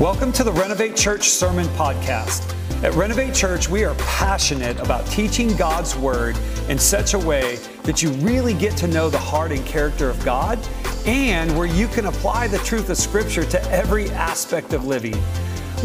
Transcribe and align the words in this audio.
Welcome 0.00 0.30
to 0.34 0.44
the 0.44 0.52
Renovate 0.52 0.94
Church 0.94 1.28
Sermon 1.28 1.66
Podcast. 1.70 2.54
At 2.84 2.94
Renovate 2.94 3.34
Church, 3.34 3.68
we 3.68 3.82
are 3.82 3.96
passionate 3.96 4.78
about 4.78 5.04
teaching 5.08 5.56
God's 5.56 5.96
Word 5.96 6.38
in 6.68 6.78
such 6.78 7.14
a 7.14 7.18
way 7.18 7.56
that 7.82 8.00
you 8.00 8.10
really 8.10 8.54
get 8.54 8.76
to 8.76 8.86
know 8.86 9.10
the 9.10 9.18
heart 9.18 9.50
and 9.50 9.66
character 9.66 10.08
of 10.08 10.24
God 10.24 10.56
and 11.04 11.50
where 11.58 11.66
you 11.66 11.88
can 11.88 12.06
apply 12.06 12.46
the 12.46 12.58
truth 12.58 12.90
of 12.90 12.96
Scripture 12.96 13.42
to 13.46 13.60
every 13.72 14.08
aspect 14.10 14.72
of 14.72 14.84
living. 14.84 15.20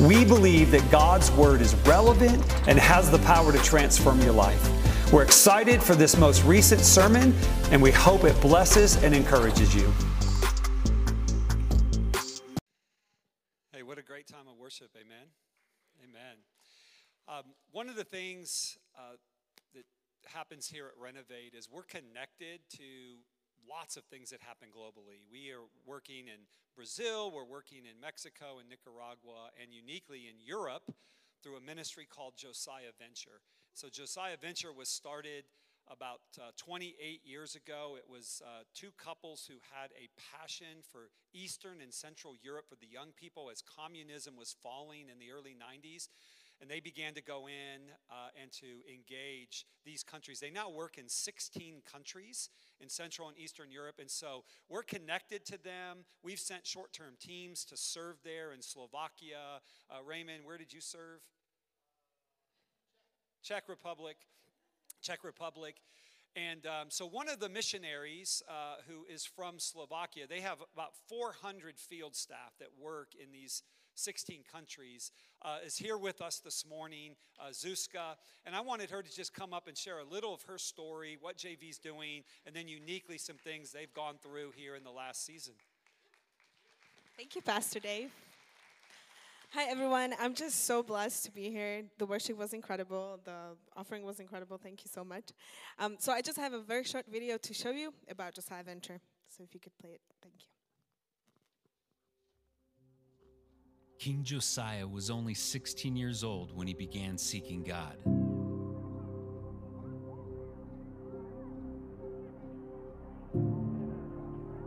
We 0.01 0.23
believe 0.23 0.69
that 0.69 0.91
God's 0.91 1.31
Word 1.31 1.59
is 1.59 1.73
relevant 1.87 2.35
and 2.67 2.77
has 2.77 3.09
the 3.09 3.17
power 3.17 3.51
to 3.51 3.59
transform 3.63 4.21
your 4.21 4.33
life. 4.33 5.11
We're 5.11 5.23
excited 5.23 5.81
for 5.81 5.95
this 5.95 6.15
most 6.17 6.43
recent 6.43 6.81
sermon, 6.81 7.33
and 7.71 7.81
we 7.81 7.89
hope 7.89 8.25
it 8.25 8.39
blesses 8.41 9.03
and 9.03 9.15
encourages 9.15 9.73
you. 9.73 9.91
Worship. 14.73 14.95
Amen. 14.99 15.27
Amen. 16.01 16.37
Um, 17.27 17.53
one 17.71 17.89
of 17.89 17.95
the 17.95 18.03
things 18.03 18.79
uh, 18.97 19.17
that 19.75 19.83
happens 20.25 20.67
here 20.67 20.87
at 20.87 20.93
Renovate 20.99 21.53
is 21.53 21.69
we're 21.71 21.83
connected 21.83 22.61
to 22.77 23.21
lots 23.69 23.97
of 23.97 24.03
things 24.05 24.31
that 24.31 24.41
happen 24.41 24.69
globally. 24.75 25.21
We 25.31 25.51
are 25.51 25.61
working 25.85 26.27
in 26.27 26.47
Brazil, 26.75 27.31
we're 27.31 27.45
working 27.45 27.85
in 27.85 28.01
Mexico 28.01 28.57
and 28.59 28.67
Nicaragua, 28.67 29.53
and 29.61 29.71
uniquely 29.71 30.25
in 30.27 30.41
Europe 30.43 30.89
through 31.43 31.57
a 31.57 31.61
ministry 31.61 32.07
called 32.09 32.33
Josiah 32.35 32.97
Venture. 32.97 33.45
So, 33.75 33.89
Josiah 33.89 34.37
Venture 34.41 34.73
was 34.73 34.89
started 34.89 35.43
about 35.91 36.21
uh, 36.39 36.51
28 36.57 37.21
years 37.23 37.55
ago. 37.55 37.95
It 37.97 38.05
was 38.09 38.41
uh, 38.45 38.63
two 38.73 38.91
couples 38.97 39.45
who 39.47 39.55
had 39.73 39.91
a 39.91 40.09
passion 40.37 40.83
for 40.91 41.09
Eastern 41.33 41.81
and 41.81 41.93
Central 41.93 42.35
Europe 42.41 42.65
for 42.69 42.75
the 42.75 42.87
young 42.87 43.11
people 43.15 43.49
as 43.51 43.61
communism 43.61 44.35
was 44.37 44.55
falling 44.61 45.09
in 45.11 45.19
the 45.19 45.31
early 45.31 45.55
90s 45.55 46.07
and 46.61 46.69
they 46.69 46.79
began 46.79 47.13
to 47.13 47.21
go 47.21 47.47
in 47.47 47.91
uh, 48.09 48.29
and 48.41 48.51
to 48.51 48.65
engage 48.89 49.65
these 49.85 50.01
countries. 50.01 50.39
They 50.39 50.49
now 50.49 50.69
work 50.69 50.97
in 50.97 51.09
16 51.09 51.81
countries 51.91 52.49
in 52.79 52.87
Central 52.87 53.27
and 53.27 53.37
Eastern 53.37 53.69
Europe, 53.69 53.95
and 53.99 54.09
so 54.09 54.45
we're 54.69 54.83
connected 54.83 55.45
to 55.47 55.61
them. 55.61 56.05
We've 56.23 56.39
sent 56.39 56.65
short 56.65 56.93
term 56.93 57.15
teams 57.19 57.65
to 57.65 57.75
serve 57.75 58.17
there 58.23 58.53
in 58.53 58.61
Slovakia. 58.61 59.61
Uh, 59.91 60.03
Raymond, 60.05 60.45
where 60.45 60.57
did 60.57 60.71
you 60.71 60.79
serve? 60.81 61.19
Czech 63.43 63.67
Republic. 63.67 64.15
Czech 65.03 65.23
Republic. 65.23 65.75
And 66.35 66.65
um, 66.65 66.87
so, 66.89 67.05
one 67.05 67.29
of 67.29 67.39
the 67.39 67.49
missionaries 67.49 68.41
uh, 68.49 68.77
who 68.87 69.05
is 69.13 69.23
from 69.23 69.59
Slovakia, 69.59 70.25
they 70.27 70.39
have 70.39 70.57
about 70.73 70.95
400 71.07 71.77
field 71.77 72.15
staff 72.15 72.53
that 72.59 72.69
work 72.81 73.09
in 73.21 73.31
these 73.31 73.61
16 73.95 74.41
countries, 74.51 75.11
uh, 75.43 75.57
is 75.63 75.77
here 75.77 75.97
with 75.97 76.21
us 76.21 76.39
this 76.39 76.65
morning, 76.67 77.15
uh, 77.39 77.49
Zuzka. 77.51 78.15
And 78.45 78.55
I 78.55 78.61
wanted 78.61 78.89
her 78.89 79.03
to 79.03 79.15
just 79.15 79.33
come 79.33 79.53
up 79.53 79.67
and 79.67 79.77
share 79.77 79.99
a 79.99 80.03
little 80.03 80.33
of 80.33 80.41
her 80.43 80.57
story, 80.57 81.17
what 81.21 81.37
JV's 81.37 81.77
doing, 81.77 82.23
and 82.47 82.55
then 82.55 82.67
uniquely 82.67 83.19
some 83.19 83.37
things 83.37 83.71
they've 83.71 83.93
gone 83.93 84.15
through 84.23 84.53
here 84.55 84.75
in 84.75 84.83
the 84.83 84.91
last 84.91 85.25
season. 85.25 85.53
Thank 87.15 87.35
you, 87.35 87.41
Pastor 87.43 87.79
Dave. 87.79 88.09
Hi, 89.55 89.65
everyone. 89.65 90.15
I'm 90.19 90.33
just 90.33 90.65
so 90.65 90.81
blessed 90.81 91.25
to 91.25 91.31
be 91.31 91.51
here. 91.51 91.83
The 91.99 92.07
worship 92.07 92.39
was 92.39 92.53
incredible. 92.53 93.19
The 93.23 93.55
offering 93.77 94.03
was 94.03 94.19
incredible. 94.19 94.57
Thank 94.57 94.83
you 94.83 94.89
so 94.91 95.03
much. 95.03 95.25
Um, 95.77 95.95
so, 95.99 96.11
I 96.11 96.21
just 96.21 96.39
have 96.39 96.53
a 96.53 96.59
very 96.59 96.83
short 96.83 97.05
video 97.07 97.37
to 97.37 97.53
show 97.53 97.69
you 97.69 97.93
about 98.09 98.33
Josiah 98.33 98.63
Venture. 98.63 98.99
So, 99.29 99.43
if 99.43 99.53
you 99.53 99.59
could 99.59 99.77
play 99.79 99.91
it, 99.91 100.01
thank 100.23 100.33
you. 100.39 100.47
King 103.99 104.23
Josiah 104.23 104.87
was 104.87 105.11
only 105.11 105.35
16 105.35 105.95
years 105.95 106.23
old 106.23 106.57
when 106.57 106.65
he 106.65 106.73
began 106.73 107.15
seeking 107.15 107.61
God. 107.63 107.97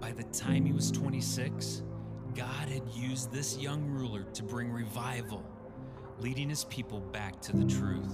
By 0.00 0.12
the 0.12 0.22
time 0.30 0.64
he 0.64 0.72
was 0.72 0.92
26, 0.92 1.82
God 2.36 2.68
had 2.68 2.82
used 2.92 3.32
this 3.32 3.56
young 3.56 3.86
ruler 3.86 4.24
to 4.34 4.42
bring 4.42 4.70
revival, 4.70 5.42
leading 6.18 6.50
his 6.50 6.64
people 6.64 7.00
back 7.00 7.40
to 7.40 7.56
the 7.56 7.64
truth. 7.64 8.12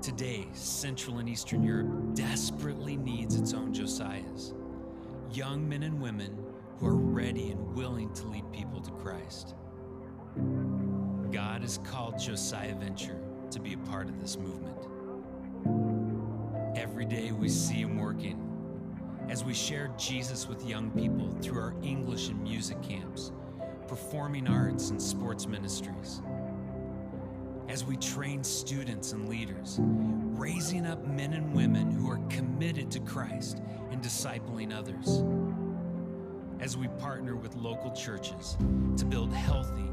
Today, 0.00 0.46
Central 0.52 1.18
and 1.18 1.28
Eastern 1.28 1.64
Europe 1.64 2.14
desperately 2.14 2.96
needs 2.96 3.34
its 3.34 3.54
own 3.54 3.74
Josiahs, 3.74 4.54
young 5.32 5.68
men 5.68 5.82
and 5.82 6.00
women 6.00 6.38
who 6.78 6.86
are 6.86 6.94
ready 6.94 7.50
and 7.50 7.74
willing 7.74 8.12
to 8.14 8.28
lead 8.28 8.44
people 8.52 8.80
to 8.80 8.92
Christ. 8.92 9.56
God 11.32 11.62
has 11.62 11.78
called 11.78 12.20
Josiah 12.20 12.76
Venture 12.76 13.20
to 13.50 13.58
be 13.58 13.72
a 13.72 13.78
part 13.78 14.08
of 14.08 14.20
this 14.20 14.38
movement. 14.38 14.78
Every 16.76 17.04
day 17.04 17.32
we 17.32 17.48
see 17.48 17.80
him 17.80 17.98
working 17.98 18.49
as 19.30 19.44
we 19.44 19.54
share 19.54 19.88
Jesus 19.96 20.48
with 20.48 20.66
young 20.66 20.90
people 20.90 21.30
through 21.40 21.60
our 21.60 21.72
English 21.84 22.30
and 22.30 22.42
music 22.42 22.82
camps, 22.82 23.30
performing 23.86 24.48
arts 24.48 24.90
and 24.90 25.00
sports 25.00 25.46
ministries. 25.46 26.20
As 27.68 27.84
we 27.84 27.96
train 27.96 28.42
students 28.42 29.12
and 29.12 29.28
leaders, 29.28 29.78
raising 29.80 30.84
up 30.84 31.06
men 31.06 31.34
and 31.34 31.54
women 31.54 31.92
who 31.92 32.10
are 32.10 32.18
committed 32.28 32.90
to 32.90 32.98
Christ 32.98 33.62
and 33.92 34.02
discipling 34.02 34.76
others 34.76 35.22
as 36.58 36.76
we 36.76 36.88
partner 36.98 37.36
with 37.36 37.54
local 37.54 37.92
churches 37.92 38.56
to 38.96 39.04
build 39.04 39.32
healthy, 39.32 39.88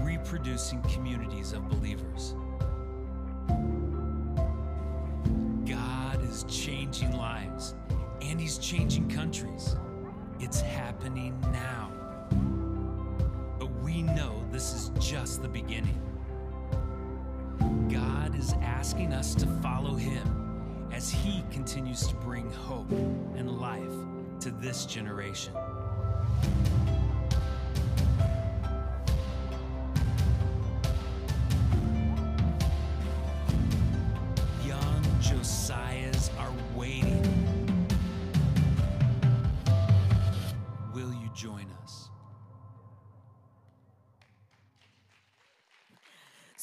reproducing 0.00 0.82
communities 0.82 1.52
of 1.52 1.68
believers. 1.68 2.34
God 5.64 6.24
is 6.28 6.44
changing 6.48 7.16
lives 7.16 7.76
and 8.30 8.40
He's 8.40 8.58
changing 8.58 9.10
countries. 9.10 9.74
It's 10.38 10.60
happening 10.60 11.38
now. 11.52 11.90
But 13.58 13.70
we 13.82 14.02
know 14.02 14.42
this 14.52 14.72
is 14.72 14.92
just 15.00 15.42
the 15.42 15.48
beginning. 15.48 16.00
God 17.90 18.38
is 18.38 18.54
asking 18.62 19.12
us 19.12 19.34
to 19.34 19.46
follow 19.60 19.96
Him 19.96 20.88
as 20.92 21.10
He 21.10 21.42
continues 21.50 22.06
to 22.06 22.14
bring 22.16 22.50
hope 22.52 22.90
and 22.92 23.60
life 23.60 23.82
to 24.40 24.50
this 24.52 24.86
generation. 24.86 25.52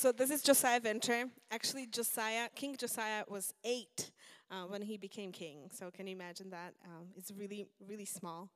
So, 0.07 0.13
this 0.13 0.31
is 0.31 0.41
Josiah 0.41 0.79
Venture. 0.79 1.25
Actually, 1.51 1.85
Josiah, 1.85 2.47
King 2.55 2.77
Josiah 2.77 3.25
was 3.27 3.53
eight 3.65 4.09
uh, 4.49 4.63
when 4.63 4.81
he 4.81 4.95
became 4.95 5.33
king. 5.33 5.69
So, 5.69 5.91
can 5.91 6.07
you 6.07 6.15
imagine 6.15 6.49
that? 6.51 6.75
Um, 6.85 7.07
it's 7.17 7.29
really, 7.29 7.65
really 7.85 8.05
small. 8.05 8.49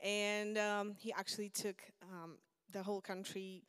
And 0.00 0.56
um, 0.56 0.94
he 0.96 1.12
actually 1.12 1.48
took 1.48 1.82
um, 2.00 2.38
the 2.70 2.80
whole 2.80 3.00
country 3.00 3.64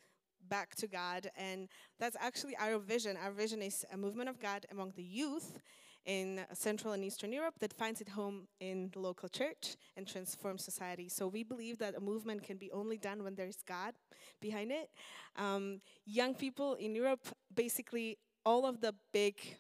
back 0.50 0.76
to 0.76 0.88
God. 0.88 1.32
And 1.36 1.68
that's 2.00 2.16
actually 2.20 2.56
our 2.58 2.78
vision. 2.78 3.18
Our 3.18 3.32
vision 3.32 3.64
is 3.64 3.84
a 3.92 3.98
movement 3.98 4.30
of 4.30 4.40
God 4.40 4.68
among 4.70 4.94
the 4.96 5.02
youth 5.02 5.58
in 6.06 6.42
Central 6.54 6.94
and 6.94 7.04
Eastern 7.04 7.32
Europe 7.32 7.56
that 7.60 7.74
finds 7.74 8.02
its 8.02 8.12
home 8.12 8.48
in 8.60 8.90
the 8.94 9.00
local 9.00 9.28
church 9.28 9.76
and 9.98 10.08
transforms 10.08 10.64
society. 10.64 11.10
So 11.10 11.28
we 11.28 11.44
believe 11.44 11.78
that 11.80 11.96
a 11.96 12.00
movement 12.00 12.44
can 12.44 12.58
be 12.58 12.72
only 12.72 12.98
done 12.98 13.24
when 13.24 13.36
there's 13.36 13.62
God 13.68 13.94
behind 14.40 14.72
it. 14.72 14.90
Um, 15.36 15.82
young 16.06 16.36
people 16.36 16.76
in 16.76 16.96
Europe 16.96 17.28
basically 17.54 18.18
all 18.46 18.66
of 18.66 18.80
the 18.80 18.94
big 19.12 19.58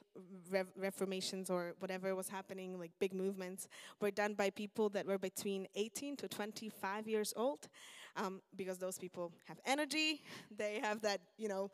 rev- 0.51 0.71
reformations 0.77 1.49
or 1.49 1.73
whatever 1.79 2.15
was 2.15 2.29
happening, 2.29 2.79
like 2.79 2.91
big 2.99 3.13
movements, 3.13 3.67
were 3.99 4.11
done 4.11 4.35
by 4.35 4.51
people 4.51 4.89
that 4.89 5.07
were 5.07 5.17
between 5.17 5.67
18 5.75 6.15
to 6.17 6.27
25 6.27 7.07
years 7.07 7.33
old, 7.35 7.67
um, 8.15 8.41
because 8.55 8.77
those 8.77 8.99
people 8.99 9.31
have 9.47 9.59
energy, 9.65 10.21
they 10.55 10.79
have 10.79 11.01
that, 11.01 11.19
you 11.37 11.47
know, 11.47 11.71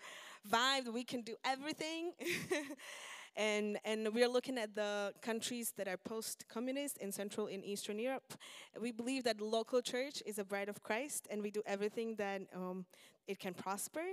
vibe. 0.49 0.91
We 0.91 1.03
can 1.03 1.21
do 1.21 1.35
everything. 1.43 2.13
and 3.35 3.77
and 3.85 4.09
we're 4.13 4.27
looking 4.27 4.57
at 4.57 4.75
the 4.75 5.13
countries 5.21 5.73
that 5.77 5.87
are 5.87 5.97
post-communist 5.97 6.97
in 6.97 7.11
Central 7.11 7.47
and 7.47 7.63
Eastern 7.63 7.99
Europe. 7.99 8.33
We 8.79 8.91
believe 8.91 9.23
that 9.23 9.41
local 9.41 9.81
church 9.81 10.21
is 10.25 10.39
a 10.39 10.43
bride 10.43 10.69
of 10.69 10.83
Christ, 10.83 11.27
and 11.31 11.41
we 11.41 11.51
do 11.51 11.61
everything 11.65 12.15
that 12.15 12.41
um, 12.55 12.85
it 13.27 13.39
can 13.39 13.53
prosper. 13.53 14.03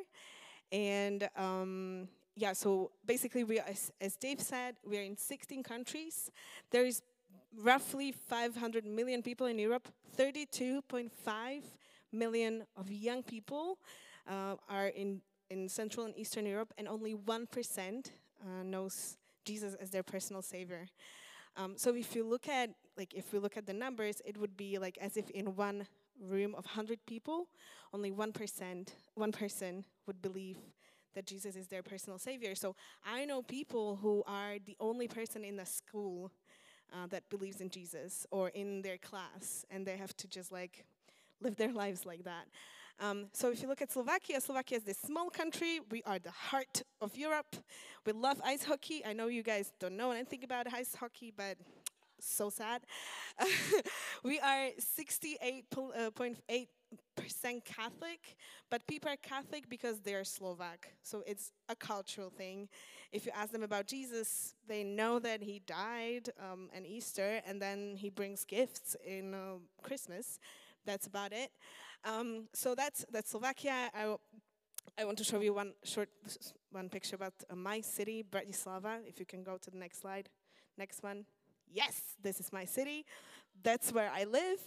And 0.71 1.29
um, 1.37 2.09
yeah, 2.37 2.53
so 2.53 2.93
basically, 3.05 3.45
we, 3.45 3.59
as, 3.59 3.91
as 4.01 4.17
Dave 4.17 4.41
said, 4.41 4.77
we're 4.85 5.03
in 5.03 5.17
16 5.17 5.63
countries. 5.63 6.31
There 6.71 6.87
is 6.87 7.03
roughly 7.61 8.13
500 8.13 8.85
million 8.85 9.23
people 9.23 9.47
in 9.47 9.59
Europe. 9.59 9.89
32.5 10.17 11.11
million 12.13 12.65
of 12.77 12.91
young 12.91 13.23
people 13.23 13.79
uh, 14.29 14.55
are 14.69 14.89
in, 14.89 15.21
in 15.51 15.69
Central 15.69 16.07
and 16.07 16.17
Eastern 16.17 16.47
Europe, 16.47 16.73
and 16.79 16.87
only 16.87 17.15
1% 17.15 18.11
uh, 18.43 18.63
knows 18.63 19.17
Jesus 19.45 19.75
as 19.75 19.91
their 19.91 20.03
personal 20.03 20.43
savior. 20.43 20.89
Um, 21.57 21.75
so 21.77 21.95
if 21.95 22.15
you 22.15 22.25
look 22.25 22.49
at 22.49 22.71
like 22.97 23.15
if 23.15 23.33
we 23.33 23.39
look 23.39 23.57
at 23.57 23.67
the 23.67 23.73
numbers, 23.73 24.21
it 24.25 24.37
would 24.39 24.57
be 24.57 24.79
like 24.79 24.99
as 25.01 25.17
if 25.17 25.31
in 25.31 25.57
one 25.57 25.87
room 26.21 26.55
of 26.57 26.65
100 26.65 26.99
people, 27.07 27.49
only 27.93 28.11
1%, 28.11 28.89
one 29.15 29.33
person 29.33 29.85
would 30.07 30.21
believe 30.21 30.57
that 31.15 31.27
Jesus 31.27 31.57
is 31.57 31.69
their 31.69 31.83
personal 31.83 32.19
savior. 32.19 32.55
So 32.55 32.77
I 33.05 33.25
know 33.25 33.43
people 33.43 33.97
who 33.97 34.23
are 34.27 34.57
the 34.65 34.77
only 34.81 35.09
person 35.09 35.45
in 35.45 35.57
the 35.57 35.67
school 35.67 36.31
uh, 36.93 37.07
that 37.09 37.29
believes 37.29 37.61
in 37.61 37.71
Jesus 37.71 38.27
or 38.31 38.49
in 38.51 38.83
their 38.83 38.99
class, 38.99 39.65
and 39.71 39.87
they 39.87 39.97
have 39.97 40.17
to 40.19 40.29
just 40.29 40.53
like 40.53 40.85
live 41.41 41.57
their 41.57 41.73
lives 41.85 42.07
like 42.07 42.25
that. 42.25 42.47
Um, 43.01 43.27
so 43.33 43.51
if 43.51 43.63
you 43.63 43.69
look 43.69 43.81
at 43.81 43.93
Slovakia, 43.93 44.41
Slovakia 44.41 44.79
is 44.79 44.85
this 44.85 44.99
small 44.99 45.31
country. 45.31 45.81
We 45.91 46.03
are 46.05 46.19
the 46.19 46.31
heart 46.31 46.83
of 47.01 47.17
Europe. 47.17 47.57
We 48.05 48.13
love 48.13 48.41
ice 48.45 48.65
hockey. 48.65 49.05
I 49.07 49.13
know 49.13 49.29
you 49.29 49.43
guys 49.43 49.73
don't 49.79 49.97
know 49.97 50.11
anything 50.11 50.43
about 50.43 50.67
ice 50.73 50.95
hockey, 50.95 51.33
but 51.37 51.57
so 52.21 52.51
sad. 52.51 52.83
we 54.25 54.41
are 54.41 54.71
68.8 54.79 56.69
percent 57.17 57.65
Catholic, 57.65 58.37
but 58.71 58.87
people 58.87 59.11
are 59.11 59.17
Catholic 59.17 59.69
because 59.69 60.01
they 60.01 60.15
are 60.15 60.25
Slovak. 60.25 60.89
So 61.03 61.23
it's 61.27 61.53
a 61.69 61.77
cultural 61.77 62.31
thing. 62.31 62.69
If 63.13 63.27
you 63.27 63.33
ask 63.35 63.53
them 63.53 63.63
about 63.63 63.87
Jesus, 63.87 64.55
they 64.67 64.85
know 64.85 65.19
that 65.19 65.43
he 65.43 65.61
died 65.67 66.31
um, 66.41 66.71
on 66.75 66.87
Easter, 66.87 67.43
and 67.47 67.61
then 67.61 67.97
he 67.97 68.09
brings 68.09 68.45
gifts 68.45 68.97
in 69.07 69.35
uh, 69.35 69.59
Christmas. 69.83 70.39
That's 70.87 71.07
about 71.07 71.33
it. 71.33 71.51
Um, 72.05 72.49
so 72.53 72.75
that's 72.75 73.05
that's 73.11 73.31
Slovakia. 73.31 73.91
I, 73.95 74.17
I 74.99 75.05
want 75.05 75.19
to 75.19 75.25
show 75.25 75.41
you 75.41 75.55
one 75.55 75.73
short 75.85 76.09
one 76.71 76.89
picture 76.89 77.17
about 77.17 77.35
uh, 77.51 77.57
my 77.57 77.81
city, 77.81 78.25
Bratislava. 78.29 79.01
If 79.07 79.19
you 79.19 79.27
can 79.27 79.43
go 79.43 79.57
to 79.57 79.71
the 79.71 79.79
next 79.79 80.01
slide, 80.01 80.29
next 80.77 81.03
one. 81.03 81.25
Yes, 81.71 82.01
this 82.23 82.41
is 82.41 82.53
my 82.53 82.65
city 82.65 83.05
that's 83.63 83.93
where 83.93 84.11
I 84.15 84.25
live. 84.25 84.61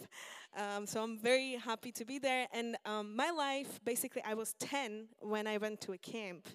Um, 0.57 0.85
so 0.85 1.01
I'm 1.01 1.17
very 1.17 1.55
happy 1.55 1.91
to 1.93 2.05
be 2.05 2.19
there. 2.19 2.47
And 2.53 2.75
um, 2.85 3.15
my 3.15 3.31
life, 3.31 3.79
basically, 3.83 4.21
I 4.25 4.33
was 4.33 4.53
10 4.59 5.07
when 5.19 5.47
I 5.47 5.57
went 5.57 5.81
to 5.81 5.93
a 5.93 5.97
camp. 5.97 6.47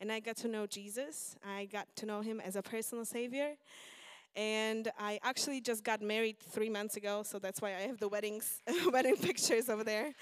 And 0.00 0.10
I 0.10 0.20
got 0.20 0.36
to 0.38 0.48
know 0.48 0.66
Jesus. 0.66 1.36
I 1.46 1.66
got 1.66 1.86
to 1.96 2.06
know 2.06 2.20
him 2.22 2.40
as 2.40 2.56
a 2.56 2.62
personal 2.62 3.04
savior. 3.04 3.54
And 4.34 4.90
I 4.98 5.18
actually 5.22 5.60
just 5.60 5.84
got 5.84 6.00
married 6.00 6.38
three 6.40 6.70
months 6.70 6.96
ago, 6.96 7.22
so 7.22 7.38
that's 7.38 7.60
why 7.60 7.70
I 7.70 7.82
have 7.82 7.98
the 7.98 8.08
weddings, 8.08 8.62
wedding 8.92 9.16
pictures 9.16 9.68
over 9.68 9.84
there. 9.84 10.12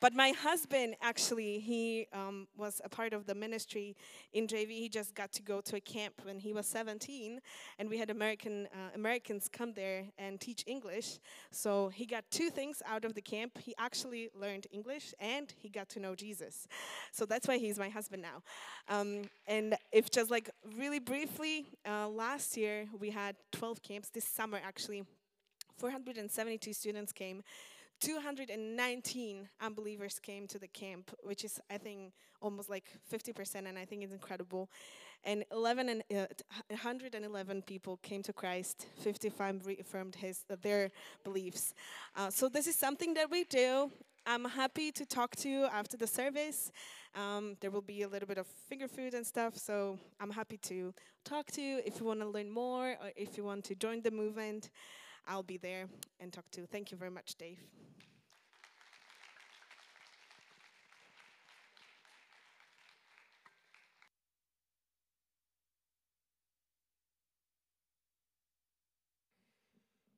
But 0.00 0.14
my 0.14 0.30
husband, 0.30 0.96
actually, 1.00 1.58
he 1.58 2.06
um, 2.12 2.46
was 2.56 2.80
a 2.84 2.88
part 2.88 3.12
of 3.12 3.26
the 3.26 3.34
ministry 3.34 3.96
in 4.32 4.46
JV. 4.46 4.68
He 4.70 4.88
just 4.88 5.14
got 5.14 5.32
to 5.32 5.42
go 5.42 5.60
to 5.62 5.76
a 5.76 5.80
camp 5.80 6.14
when 6.24 6.38
he 6.38 6.52
was 6.52 6.66
17, 6.66 7.40
and 7.78 7.88
we 7.88 7.98
had 7.98 8.10
American 8.10 8.66
uh, 8.72 8.90
Americans 8.94 9.48
come 9.52 9.72
there 9.72 10.04
and 10.18 10.40
teach 10.40 10.64
English. 10.66 11.18
So 11.50 11.88
he 11.88 12.06
got 12.06 12.24
two 12.30 12.50
things 12.50 12.82
out 12.86 13.04
of 13.04 13.14
the 13.14 13.22
camp. 13.22 13.58
He 13.58 13.74
actually 13.78 14.30
learned 14.34 14.66
English, 14.72 15.14
and 15.20 15.52
he 15.56 15.68
got 15.68 15.88
to 15.90 16.00
know 16.00 16.14
Jesus. 16.14 16.66
So 17.12 17.24
that's 17.26 17.48
why 17.48 17.58
he's 17.58 17.78
my 17.78 17.88
husband 17.88 18.22
now. 18.22 18.42
Um, 18.88 19.22
and 19.46 19.76
if 19.92 20.10
just 20.10 20.30
like 20.30 20.50
really 20.76 20.98
briefly, 20.98 21.66
uh, 21.88 22.08
last 22.08 22.56
year 22.56 22.86
we 22.98 23.10
had 23.10 23.36
12 23.52 23.82
camps. 23.82 24.08
This 24.10 24.24
summer, 24.24 24.60
actually, 24.64 25.04
472 25.78 26.72
students 26.72 27.12
came 27.12 27.42
219 28.00 29.48
unbelievers 29.60 30.18
came 30.18 30.46
to 30.48 30.58
the 30.58 30.68
camp, 30.68 31.10
which 31.22 31.44
is, 31.44 31.60
I 31.70 31.78
think, 31.78 32.12
almost 32.40 32.68
like 32.68 32.84
50%, 33.10 33.66
and 33.66 33.78
I 33.78 33.84
think 33.84 34.02
it's 34.02 34.12
incredible. 34.12 34.68
And 35.24 35.44
11 35.50 35.88
and, 35.88 36.02
uh, 36.14 36.26
111 36.68 37.62
people 37.62 37.96
came 37.98 38.22
to 38.24 38.32
Christ. 38.32 38.86
55 38.98 39.66
reaffirmed 39.66 40.16
his, 40.16 40.44
uh, 40.50 40.56
their 40.60 40.90
beliefs. 41.24 41.72
Uh, 42.14 42.30
so 42.30 42.48
this 42.48 42.66
is 42.66 42.76
something 42.76 43.14
that 43.14 43.30
we 43.30 43.44
do. 43.44 43.90
I'm 44.26 44.44
happy 44.44 44.90
to 44.92 45.04
talk 45.06 45.36
to 45.36 45.48
you 45.48 45.64
after 45.64 45.96
the 45.96 46.06
service. 46.06 46.70
Um, 47.14 47.56
there 47.60 47.70
will 47.70 47.82
be 47.82 48.02
a 48.02 48.08
little 48.08 48.26
bit 48.26 48.38
of 48.38 48.46
finger 48.46 48.88
food 48.88 49.14
and 49.14 49.26
stuff, 49.26 49.56
so 49.56 49.98
I'm 50.20 50.30
happy 50.30 50.56
to 50.58 50.92
talk 51.24 51.50
to 51.52 51.62
you 51.62 51.80
if 51.84 52.00
you 52.00 52.06
want 52.06 52.20
to 52.20 52.26
learn 52.26 52.50
more 52.50 52.96
or 53.00 53.10
if 53.16 53.36
you 53.36 53.44
want 53.44 53.64
to 53.66 53.74
join 53.74 54.02
the 54.02 54.10
movement. 54.10 54.70
I'll 55.26 55.42
be 55.42 55.56
there 55.56 55.88
and 56.20 56.32
talk 56.32 56.50
to. 56.52 56.66
Thank 56.66 56.90
you 56.90 56.98
very 56.98 57.10
much, 57.10 57.36
Dave. 57.36 57.58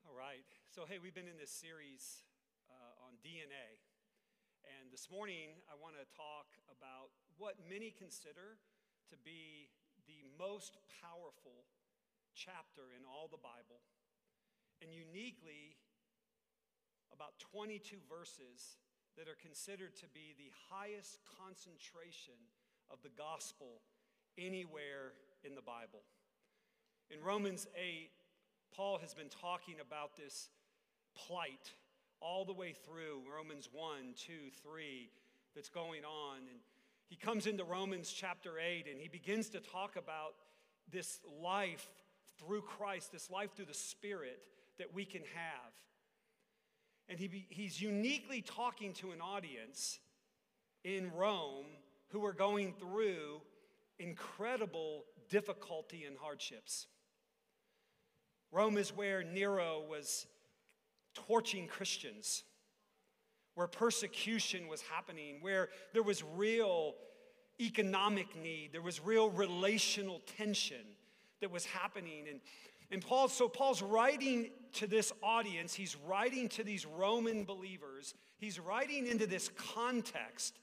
All 0.08 0.16
right. 0.18 0.42
So, 0.70 0.82
hey, 0.88 0.98
we've 1.00 1.14
been 1.14 1.28
in 1.28 1.38
this 1.38 1.52
series 1.52 2.24
uh, 2.68 3.06
on 3.06 3.14
DNA. 3.22 3.78
And 4.66 4.90
this 4.90 5.06
morning, 5.06 5.62
I 5.70 5.78
want 5.78 5.94
to 5.94 6.04
talk 6.10 6.50
about 6.66 7.14
what 7.38 7.54
many 7.70 7.94
consider 7.94 8.58
to 9.10 9.16
be 9.22 9.70
the 10.10 10.26
most 10.36 10.78
powerful 10.98 11.62
chapter 12.34 12.90
in 12.90 13.06
all 13.06 13.30
the 13.30 13.38
Bible 13.38 13.86
and 14.82 14.92
uniquely 14.92 15.76
about 17.12 17.38
22 17.52 17.96
verses 18.08 18.76
that 19.16 19.28
are 19.28 19.38
considered 19.40 19.96
to 19.96 20.06
be 20.12 20.34
the 20.36 20.52
highest 20.68 21.20
concentration 21.40 22.36
of 22.90 22.98
the 23.02 23.08
gospel 23.16 23.80
anywhere 24.36 25.16
in 25.44 25.54
the 25.54 25.62
Bible. 25.62 26.04
In 27.10 27.22
Romans 27.22 27.66
8, 27.74 28.10
Paul 28.74 28.98
has 28.98 29.14
been 29.14 29.28
talking 29.28 29.76
about 29.80 30.16
this 30.16 30.50
plight 31.14 31.72
all 32.20 32.44
the 32.44 32.52
way 32.52 32.72
through 32.72 33.22
Romans 33.32 33.68
1, 33.72 34.14
2, 34.16 34.32
3 34.62 35.10
that's 35.54 35.68
going 35.68 36.04
on. 36.04 36.38
And 36.38 36.60
he 37.08 37.16
comes 37.16 37.46
into 37.46 37.64
Romans 37.64 38.12
chapter 38.12 38.58
8 38.58 38.86
and 38.90 39.00
he 39.00 39.08
begins 39.08 39.48
to 39.50 39.60
talk 39.60 39.96
about 39.96 40.34
this 40.90 41.20
life 41.42 41.88
through 42.38 42.62
Christ, 42.62 43.12
this 43.12 43.30
life 43.30 43.54
through 43.54 43.66
the 43.66 43.74
Spirit 43.74 44.42
that 44.78 44.94
we 44.94 45.04
can 45.04 45.22
have. 45.34 45.72
And 47.08 47.18
he 47.18 47.46
he's 47.48 47.80
uniquely 47.80 48.42
talking 48.42 48.92
to 48.94 49.12
an 49.12 49.20
audience 49.20 50.00
in 50.84 51.12
Rome 51.14 51.66
who 52.08 52.24
are 52.24 52.32
going 52.32 52.72
through 52.78 53.40
incredible 53.98 55.04
difficulty 55.28 56.04
and 56.04 56.16
hardships. 56.16 56.86
Rome 58.52 58.78
is 58.78 58.90
where 58.90 59.22
Nero 59.22 59.82
was 59.88 60.26
torching 61.14 61.66
Christians, 61.66 62.44
where 63.54 63.66
persecution 63.66 64.68
was 64.68 64.82
happening, 64.82 65.38
where 65.40 65.68
there 65.92 66.02
was 66.02 66.22
real 66.22 66.94
economic 67.60 68.36
need, 68.36 68.70
there 68.72 68.82
was 68.82 69.00
real 69.00 69.30
relational 69.30 70.20
tension 70.36 70.84
that 71.40 71.50
was 71.50 71.64
happening. 71.64 72.26
And 72.28 72.40
and 72.90 73.04
Paul, 73.04 73.28
so 73.28 73.48
Paul's 73.48 73.82
writing 73.82 74.50
to 74.76 74.86
this 74.86 75.12
audience, 75.22 75.74
he's 75.74 75.96
writing 76.06 76.48
to 76.50 76.64
these 76.64 76.86
Roman 76.86 77.44
believers, 77.44 78.14
he's 78.38 78.58
writing 78.58 79.06
into 79.06 79.26
this 79.26 79.50
context 79.56 80.58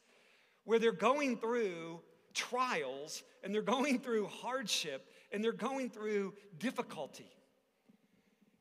where 0.66 0.80
they're 0.80 0.92
going 0.92 1.38
through 1.38 2.02
trials 2.34 3.24
and 3.44 3.54
they're 3.54 3.62
going 3.62 4.00
through 4.00 4.28
hardship 4.28 5.08
and 5.32 5.44
they're 5.44 5.52
going 5.52 5.90
through 5.90 6.34
difficulty. 6.58 7.30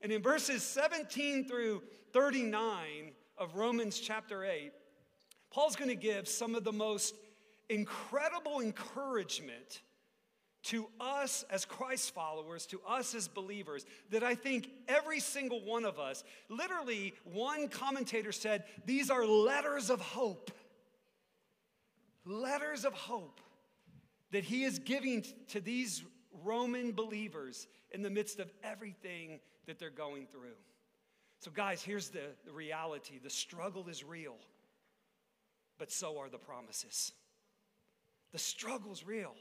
And 0.00 0.11
in 0.11 0.23
verses 0.23 0.62
17 0.62 1.47
through 1.47 1.82
39 2.12 3.12
of 3.38 3.54
Romans 3.54 4.00
chapter 4.00 4.44
8, 4.44 4.73
Paul's 5.50 5.76
going 5.76 5.90
to 5.90 5.97
give 5.97 6.26
some 6.26 6.54
of 6.54 6.64
the 6.64 6.73
most 6.73 7.14
incredible 7.68 8.61
encouragement 8.61 9.82
to 10.64 10.87
us 11.00 11.45
as 11.50 11.64
Christ 11.64 12.14
followers, 12.14 12.66
to 12.66 12.81
us 12.87 13.14
as 13.14 13.26
believers, 13.28 13.85
that 14.11 14.23
I 14.23 14.35
think 14.35 14.71
every 14.87 15.19
single 15.21 15.64
one 15.64 15.85
of 15.85 15.99
us, 15.99 16.23
literally, 16.49 17.14
one 17.25 17.69
commentator 17.69 18.33
said, 18.33 18.64
these 18.85 19.11
are 19.11 19.26
letters 19.26 19.90
of 19.90 20.00
hope. 20.00 20.50
Letters 22.25 22.85
of 22.85 22.95
hope 22.95 23.40
that 24.31 24.45
he 24.45 24.62
is 24.62 24.78
giving 24.78 25.25
to 25.49 25.61
these 25.61 26.04
Roman 26.45 26.92
believers 26.92 27.66
in 27.90 28.02
the 28.02 28.11
midst 28.11 28.38
of 28.38 28.50
everything 28.62 29.40
that 29.66 29.78
they're 29.78 29.90
going 29.90 30.26
through. 30.26 30.57
So, 31.40 31.50
guys, 31.50 31.83
here's 31.83 32.09
the, 32.09 32.23
the 32.47 32.52
reality 32.52 33.19
the 33.19 33.28
struggle 33.28 33.88
is 33.88 34.04
real, 34.04 34.37
but 35.78 35.90
so 35.90 36.19
are 36.19 36.28
the 36.28 36.38
promises. 36.38 37.12
The 38.33 38.38
struggle's 38.38 39.04
real. 39.04 39.35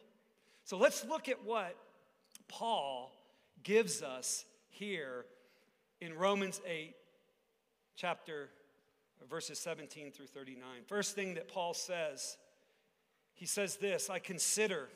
So 0.71 0.77
let's 0.77 1.03
look 1.03 1.27
at 1.27 1.43
what 1.43 1.75
Paul 2.47 3.11
gives 3.61 4.01
us 4.01 4.45
here 4.69 5.25
in 5.99 6.13
Romans 6.13 6.61
8, 6.65 6.95
chapter, 7.97 8.47
verses 9.29 9.59
17 9.59 10.13
through 10.13 10.27
39. 10.27 10.63
First 10.87 11.13
thing 11.13 11.33
that 11.33 11.49
Paul 11.49 11.73
says, 11.73 12.37
he 13.33 13.45
says 13.45 13.75
this 13.75 14.09
I 14.09 14.19
consider 14.19 14.87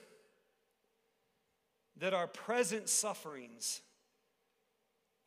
that 1.97 2.13
our 2.13 2.27
present 2.27 2.87
sufferings 2.87 3.81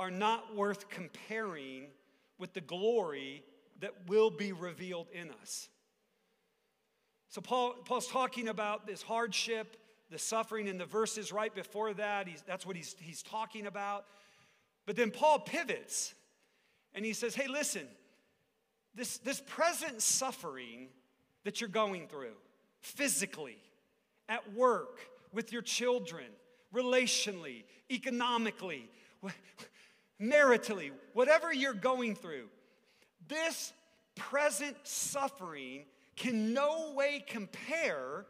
are 0.00 0.11
not 0.11 0.57
worth 0.57 0.88
comparing 0.88 1.88
with 2.38 2.55
the 2.55 2.62
glory 2.62 3.43
that 3.81 3.93
will 4.07 4.31
be 4.31 4.52
revealed 4.52 5.09
in 5.12 5.31
us. 5.43 5.69
So, 7.28 7.43
Paul, 7.43 7.75
Paul's 7.85 8.09
talking 8.09 8.49
about 8.49 8.87
this 8.87 9.02
hardship, 9.02 9.76
the 10.11 10.19
suffering 10.19 10.67
in 10.67 10.79
the 10.79 10.87
verses 10.87 11.33
right 11.33 11.55
before 11.55 11.93
that. 11.95 12.29
He's, 12.29 12.43
that's 12.43 12.67
what 12.67 12.77
he's, 12.77 12.97
he's 13.00 13.23
talking 13.23 13.67
about. 13.67 14.05
But 14.87 14.97
then 14.97 15.11
Paul 15.11 15.41
pivots 15.41 16.15
and 16.95 17.05
he 17.05 17.12
says, 17.12 17.35
Hey, 17.35 17.47
listen, 17.47 17.87
this, 18.95 19.19
this 19.19 19.43
present 19.47 20.03
suffering 20.03 20.88
that 21.45 21.61
you're 21.61 21.69
going 21.69 22.09
through, 22.09 22.35
physically, 22.81 23.59
at 24.29 24.55
work, 24.55 24.99
with 25.33 25.53
your 25.53 25.62
children, 25.62 26.25
relationally, 26.75 27.65
economically, 27.91 28.88
maritally, 30.21 30.91
whatever 31.12 31.53
you're 31.53 31.75
going 31.75 32.15
through, 32.15 32.49
this 33.29 33.73
present 34.15 34.77
suffering 34.83 35.85
can 36.17 36.53
no 36.53 36.93
way 36.95 37.25
compare 37.27 38.27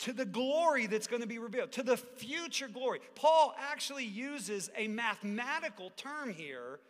to 0.00 0.12
the 0.14 0.24
glory 0.24 0.86
that's 0.86 1.06
going 1.06 1.22
to 1.22 1.28
be 1.28 1.38
revealed, 1.38 1.72
to 1.72 1.82
the 1.82 1.96
future 1.96 2.68
glory. 2.68 3.00
Paul 3.14 3.54
actually 3.58 4.04
uses 4.04 4.70
a 4.76 4.88
mathematical 4.88 5.90
term 5.96 6.32
here 6.32 6.80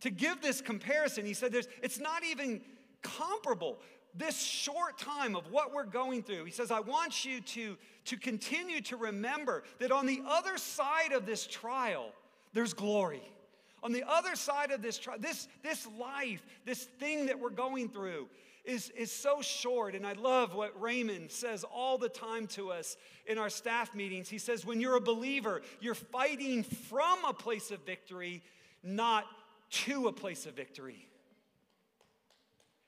to 0.00 0.10
give 0.10 0.40
this 0.40 0.60
comparison. 0.60 1.26
He 1.26 1.34
said 1.34 1.54
it's 1.82 1.98
not 1.98 2.24
even 2.24 2.60
comparable. 3.02 3.78
This 4.14 4.40
short 4.40 4.96
time 4.96 5.34
of 5.34 5.50
what 5.50 5.74
we're 5.74 5.84
going 5.84 6.22
through, 6.22 6.44
he 6.44 6.52
says, 6.52 6.70
I 6.70 6.80
want 6.80 7.24
you 7.24 7.40
to, 7.40 7.76
to 8.06 8.16
continue 8.16 8.80
to 8.82 8.96
remember 8.96 9.64
that 9.78 9.90
on 9.90 10.06
the 10.06 10.22
other 10.26 10.56
side 10.56 11.12
of 11.12 11.26
this 11.26 11.46
trial, 11.46 12.12
there's 12.52 12.72
glory. 12.72 13.22
On 13.86 13.92
the 13.92 14.02
other 14.08 14.34
side 14.34 14.72
of 14.72 14.82
this 14.82 14.98
this, 15.20 15.46
this 15.62 15.86
life, 15.96 16.44
this 16.64 16.82
thing 16.98 17.26
that 17.26 17.38
we're 17.38 17.50
going 17.50 17.88
through, 17.88 18.26
is, 18.64 18.90
is 18.96 19.12
so 19.12 19.40
short. 19.40 19.94
And 19.94 20.04
I 20.04 20.14
love 20.14 20.56
what 20.56 20.72
Raymond 20.82 21.30
says 21.30 21.62
all 21.62 21.96
the 21.96 22.08
time 22.08 22.48
to 22.48 22.72
us 22.72 22.96
in 23.26 23.38
our 23.38 23.48
staff 23.48 23.94
meetings. 23.94 24.28
He 24.28 24.38
says, 24.38 24.66
when 24.66 24.80
you're 24.80 24.96
a 24.96 25.00
believer, 25.00 25.62
you're 25.80 25.94
fighting 25.94 26.64
from 26.64 27.24
a 27.24 27.32
place 27.32 27.70
of 27.70 27.78
victory, 27.86 28.42
not 28.82 29.24
to 29.70 30.08
a 30.08 30.12
place 30.12 30.46
of 30.46 30.54
victory. 30.54 31.06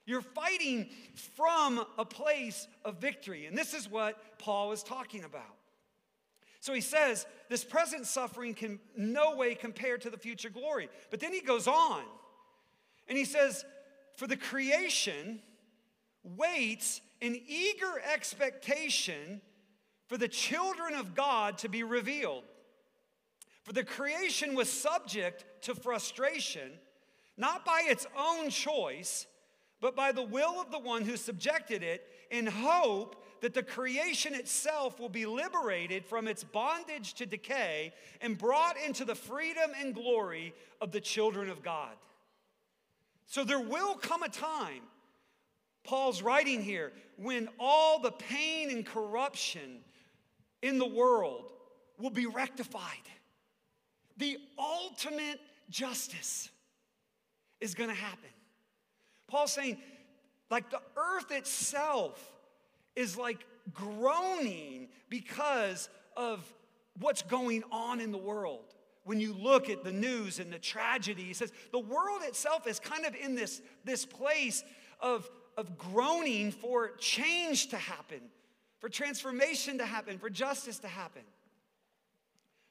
You're 0.04 0.20
fighting 0.20 0.88
from 1.36 1.86
a 1.96 2.04
place 2.04 2.66
of 2.84 3.00
victory. 3.00 3.46
And 3.46 3.56
this 3.56 3.72
is 3.72 3.88
what 3.88 4.40
Paul 4.40 4.72
is 4.72 4.82
talking 4.82 5.22
about. 5.22 5.57
So 6.60 6.72
he 6.72 6.80
says, 6.80 7.26
this 7.48 7.64
present 7.64 8.06
suffering 8.06 8.54
can 8.54 8.80
no 8.96 9.36
way 9.36 9.54
compare 9.54 9.96
to 9.98 10.10
the 10.10 10.18
future 10.18 10.50
glory. 10.50 10.88
But 11.10 11.20
then 11.20 11.32
he 11.32 11.40
goes 11.40 11.68
on 11.68 12.02
and 13.08 13.16
he 13.16 13.24
says, 13.24 13.64
for 14.16 14.26
the 14.26 14.36
creation 14.36 15.40
waits 16.24 17.00
in 17.20 17.40
eager 17.46 18.02
expectation 18.12 19.40
for 20.08 20.16
the 20.16 20.28
children 20.28 20.94
of 20.94 21.14
God 21.14 21.58
to 21.58 21.68
be 21.68 21.82
revealed. 21.82 22.44
For 23.62 23.72
the 23.72 23.84
creation 23.84 24.54
was 24.54 24.70
subject 24.70 25.44
to 25.62 25.74
frustration, 25.74 26.70
not 27.36 27.64
by 27.64 27.82
its 27.86 28.06
own 28.18 28.50
choice, 28.50 29.26
but 29.80 29.94
by 29.94 30.10
the 30.10 30.22
will 30.22 30.60
of 30.60 30.70
the 30.70 30.78
one 30.78 31.02
who 31.02 31.16
subjected 31.16 31.82
it, 31.82 32.06
in 32.30 32.46
hope 32.46 33.22
that 33.40 33.54
the 33.54 33.62
creation 33.62 34.34
itself 34.34 34.98
will 34.98 35.08
be 35.08 35.26
liberated 35.26 36.04
from 36.04 36.26
its 36.26 36.44
bondage 36.44 37.14
to 37.14 37.26
decay 37.26 37.92
and 38.20 38.36
brought 38.36 38.76
into 38.84 39.04
the 39.04 39.14
freedom 39.14 39.70
and 39.80 39.94
glory 39.94 40.54
of 40.80 40.92
the 40.92 41.00
children 41.00 41.48
of 41.48 41.62
God. 41.62 41.94
So 43.26 43.44
there 43.44 43.60
will 43.60 43.94
come 43.94 44.22
a 44.22 44.28
time 44.28 44.82
Paul's 45.84 46.20
writing 46.20 46.62
here 46.62 46.92
when 47.16 47.48
all 47.58 47.98
the 47.98 48.10
pain 48.10 48.70
and 48.70 48.84
corruption 48.84 49.80
in 50.62 50.78
the 50.78 50.86
world 50.86 51.50
will 51.98 52.10
be 52.10 52.26
rectified. 52.26 52.82
The 54.18 54.36
ultimate 54.58 55.40
justice 55.70 56.50
is 57.60 57.74
going 57.74 57.90
to 57.90 57.96
happen. 57.96 58.28
Paul's 59.28 59.52
saying, 59.52 59.78
like 60.50 60.70
the 60.70 60.80
earth 60.96 61.30
itself 61.30 62.18
is 62.98 63.16
like 63.16 63.46
groaning 63.72 64.88
because 65.08 65.88
of 66.16 66.44
what's 66.98 67.22
going 67.22 67.62
on 67.70 68.00
in 68.00 68.12
the 68.12 68.18
world. 68.18 68.74
When 69.04 69.20
you 69.20 69.32
look 69.32 69.70
at 69.70 69.84
the 69.84 69.92
news 69.92 70.38
and 70.38 70.52
the 70.52 70.58
tragedy, 70.58 71.22
he 71.22 71.32
says 71.32 71.52
the 71.72 71.78
world 71.78 72.22
itself 72.24 72.66
is 72.66 72.78
kind 72.78 73.06
of 73.06 73.14
in 73.14 73.34
this, 73.34 73.62
this 73.84 74.04
place 74.04 74.64
of 75.00 75.30
of 75.58 75.76
groaning 75.76 76.52
for 76.52 76.92
change 76.98 77.66
to 77.70 77.76
happen, 77.76 78.20
for 78.78 78.88
transformation 78.88 79.78
to 79.78 79.84
happen, 79.84 80.16
for 80.16 80.30
justice 80.30 80.78
to 80.78 80.86
happen. 80.86 81.22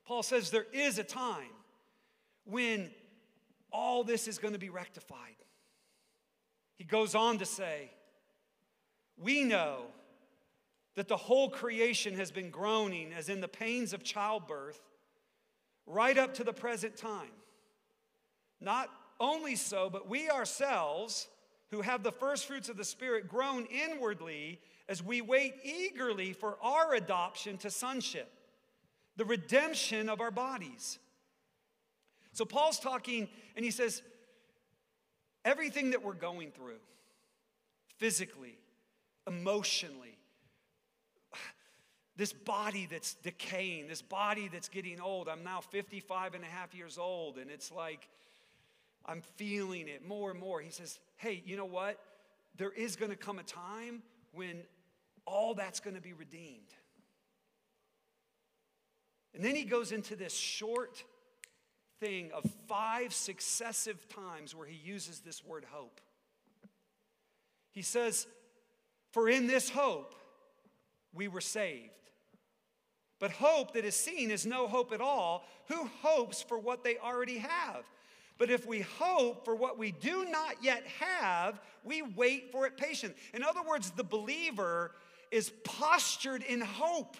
Paul 0.06 0.24
says 0.24 0.52
there 0.52 0.68
is 0.72 0.98
a 0.98 1.04
time 1.04 1.52
when 2.46 2.90
all 3.74 4.06
this 4.06 4.30
is 4.30 4.38
going 4.38 4.54
to 4.54 4.60
be 4.60 4.70
rectified. 4.70 5.36
He 6.78 6.86
goes 6.86 7.14
on 7.14 7.40
to 7.40 7.46
say, 7.46 7.92
We 9.18 9.44
know 9.44 9.88
that 10.98 11.08
the 11.08 11.16
whole 11.16 11.48
creation 11.48 12.16
has 12.16 12.32
been 12.32 12.50
groaning 12.50 13.14
as 13.14 13.30
in 13.30 13.40
the 13.40 13.48
pains 13.48 13.94
of 13.94 14.04
childbirth 14.04 14.82
right 15.86 16.18
up 16.18 16.34
to 16.34 16.44
the 16.44 16.52
present 16.52 16.98
time. 16.98 17.30
Not 18.60 18.90
only 19.20 19.56
so, 19.56 19.92
but 19.92 20.10
we 20.10 20.28
ourselves 20.28 21.28
who 21.70 21.82
have 21.82 22.02
the 22.02 22.12
first 22.12 22.48
fruits 22.48 22.68
of 22.68 22.78
the 22.78 22.84
Spirit 22.84 23.28
groan 23.28 23.68
inwardly 23.68 24.60
as 24.90 25.04
we 25.04 25.22
wait 25.22 25.54
eagerly 25.64 26.34
for 26.34 26.58
our 26.64 26.96
adoption 26.96 27.58
to 27.60 27.70
sonship, 27.70 28.32
the 29.18 29.26
redemption 29.26 30.10
of 30.10 30.20
our 30.20 30.32
bodies. 30.32 30.98
So 32.32 32.44
Paul's 32.44 32.80
talking, 32.80 33.30
and 33.56 33.64
he 33.64 33.70
says, 33.70 34.02
everything 35.46 35.92
that 35.92 36.04
we're 36.04 36.14
going 36.14 36.50
through, 36.50 36.80
physically, 38.00 38.58
emotionally, 39.28 40.17
this 42.18 42.34
body 42.34 42.88
that's 42.90 43.14
decaying, 43.14 43.88
this 43.88 44.02
body 44.02 44.50
that's 44.52 44.70
getting 44.70 45.00
old. 45.00 45.30
I'm 45.30 45.44
now 45.44 45.62
55 45.62 46.34
and 46.34 46.44
a 46.44 46.48
half 46.48 46.74
years 46.74 46.98
old, 46.98 47.38
and 47.38 47.50
it's 47.52 47.72
like, 47.72 48.10
I'm 49.06 49.22
feeling 49.38 49.88
it 49.88 50.06
more 50.06 50.32
and 50.32 50.40
more. 50.40 50.60
He 50.60 50.72
says, 50.72 51.00
Hey, 51.16 51.42
you 51.46 51.56
know 51.56 51.66
what? 51.66 52.00
There 52.58 52.72
is 52.72 52.96
going 52.96 53.12
to 53.12 53.18
come 53.18 53.40
a 53.40 53.44
time 53.44 54.02
when 54.34 54.64
all 55.26 55.54
that's 55.54 55.80
going 55.80 55.96
to 55.96 56.02
be 56.02 56.14
redeemed. 56.14 56.74
And 59.34 59.46
then 59.46 59.56
he 59.56 59.64
goes 59.64 59.92
into 59.92 60.16
this 60.16 60.36
short 60.36 61.04
thing 62.00 62.32
of 62.34 62.44
five 62.68 63.14
successive 63.14 64.08
times 64.10 64.56
where 64.56 64.68
he 64.68 64.76
uses 64.76 65.20
this 65.20 65.46
word 65.46 65.66
hope. 65.70 66.02
He 67.72 67.84
says, 67.84 68.26
For 69.12 69.30
in 69.30 69.46
this 69.46 69.70
hope 69.70 70.16
we 71.14 71.28
were 71.28 71.42
saved. 71.42 71.92
But 73.20 73.32
hope 73.32 73.74
that 73.74 73.86
is 73.86 73.96
seen 73.96 74.32
is 74.32 74.46
no 74.46 74.68
hope 74.68 74.94
at 74.94 75.02
all. 75.02 75.46
Who 75.68 75.90
hopes 76.02 76.42
for 76.42 76.58
what 76.58 76.84
they 76.84 76.98
already 76.98 77.40
have? 77.40 77.84
But 78.38 78.52
if 78.52 78.68
we 78.68 78.82
hope 78.82 79.44
for 79.44 79.56
what 79.56 79.78
we 79.78 79.92
do 79.92 80.26
not 80.30 80.64
yet 80.64 80.84
have, 81.00 81.60
we 81.84 82.04
wait 82.04 82.52
for 82.52 82.68
it 82.68 82.78
patient. 82.78 83.16
In 83.34 83.44
other 83.44 83.64
words, 83.64 83.92
the 83.92 84.04
believer 84.04 84.92
is 85.32 85.52
postured 85.64 86.44
in 86.44 86.62
hope. 86.62 87.18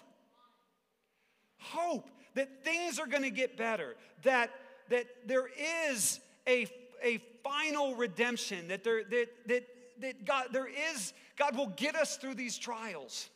Hope 1.58 2.08
that 2.34 2.64
things 2.64 3.00
are 3.00 3.06
going 3.06 3.24
to 3.24 3.30
get 3.30 3.56
better, 3.56 3.96
that, 4.22 4.50
that 4.90 5.06
there 5.26 5.48
is 5.90 6.20
a, 6.46 6.68
a 7.02 7.20
final 7.42 7.96
redemption, 7.96 8.68
that, 8.68 8.84
there, 8.84 9.02
that, 9.02 9.26
that, 9.46 9.66
that 10.00 10.24
God, 10.24 10.46
there 10.52 10.68
is, 10.68 11.12
God 11.36 11.56
will 11.56 11.72
get 11.76 11.96
us 11.96 12.16
through 12.16 12.34
these 12.34 12.56
trials. 12.56 13.28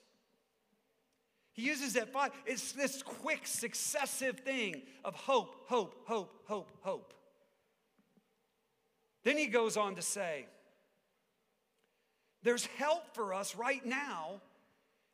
He 1.55 1.63
uses 1.63 1.95
that 1.95 2.13
five, 2.13 2.31
it's 2.47 2.73
this 2.73 3.03
quick 3.03 3.47
successive 3.47 4.41
thing 4.41 4.83
of 5.05 5.15
hope, 5.15 5.69
hope, 5.69 5.95
hope, 6.07 6.35
hope, 6.47 6.71
hope. 6.81 7.13
Then 9.25 9.37
he 9.37 9.47
goes 9.47 9.77
on 9.77 9.95
to 9.97 10.03
say, 10.03 10.47
There's 12.43 12.67
help 12.67 13.15
for 13.15 13.35
us 13.35 13.55
right 13.55 13.85
now 13.85 14.41